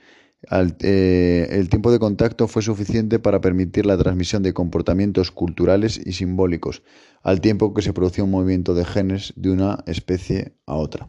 eh, 0.53 1.49
el 1.51 1.71
tiempo 1.71 1.91
de 1.91 1.99
contacto 1.99 2.49
fue 2.49 2.61
suficiente 2.61 3.19
para 3.19 3.41
permitir 3.41 3.87
la 3.87 3.97
transmisión 3.97 4.43
de 4.43 4.53
comportamientos 4.53 5.31
culturales 5.31 5.99
y 6.05 6.13
simbólicos, 6.13 6.83
al 7.23 7.41
tiempo 7.41 7.73
que 7.73 7.81
se 7.81 7.95
producía 7.95 8.25
un 8.25 8.31
movimiento 8.31 8.75
de 8.75 8.85
genes 8.85 9.33
de 9.37 9.51
una 9.51 9.83
especie 9.87 10.53
a 10.67 10.75
otra. 10.75 11.09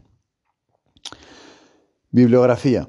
Bibliografía. 2.10 2.88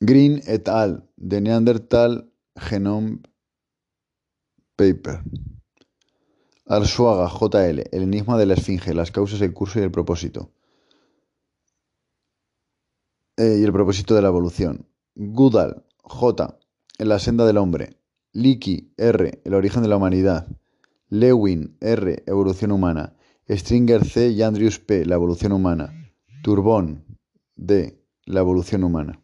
Green 0.00 0.40
et 0.46 0.68
al. 0.68 1.08
The 1.16 1.40
Neanderthal 1.40 2.30
Genome 2.56 3.20
Paper. 4.76 5.22
Arsuaga, 6.66 7.28
JL. 7.28 7.84
El 7.92 8.02
enigma 8.02 8.38
de 8.38 8.46
la 8.46 8.54
esfinge, 8.54 8.94
las 8.94 9.10
causas, 9.10 9.40
el 9.40 9.52
curso 9.52 9.78
y 9.78 9.82
el 9.82 9.90
propósito. 9.90 10.50
Eh, 13.36 13.58
y 13.60 13.64
el 13.64 13.72
propósito 13.72 14.14
de 14.14 14.22
la 14.22 14.28
evolución. 14.28 14.86
Goodall, 15.14 15.84
J. 16.02 16.58
En 16.98 17.08
la 17.08 17.18
senda 17.18 17.46
del 17.46 17.58
hombre. 17.58 17.98
Leakey, 18.32 18.92
R. 18.96 19.42
El 19.44 19.54
origen 19.54 19.82
de 19.82 19.88
la 19.88 19.96
humanidad. 19.96 20.48
Lewin, 21.08 21.76
R. 21.80 22.24
Evolución 22.26 22.72
humana. 22.72 23.16
Stringer, 23.48 24.04
C. 24.04 24.30
y 24.30 24.42
Andrews, 24.42 24.80
P. 24.80 25.04
La 25.04 25.14
evolución 25.16 25.52
humana. 25.52 25.92
Turbón, 26.42 27.04
D. 27.56 28.00
La 28.24 28.40
evolución 28.40 28.84
humana. 28.84 29.23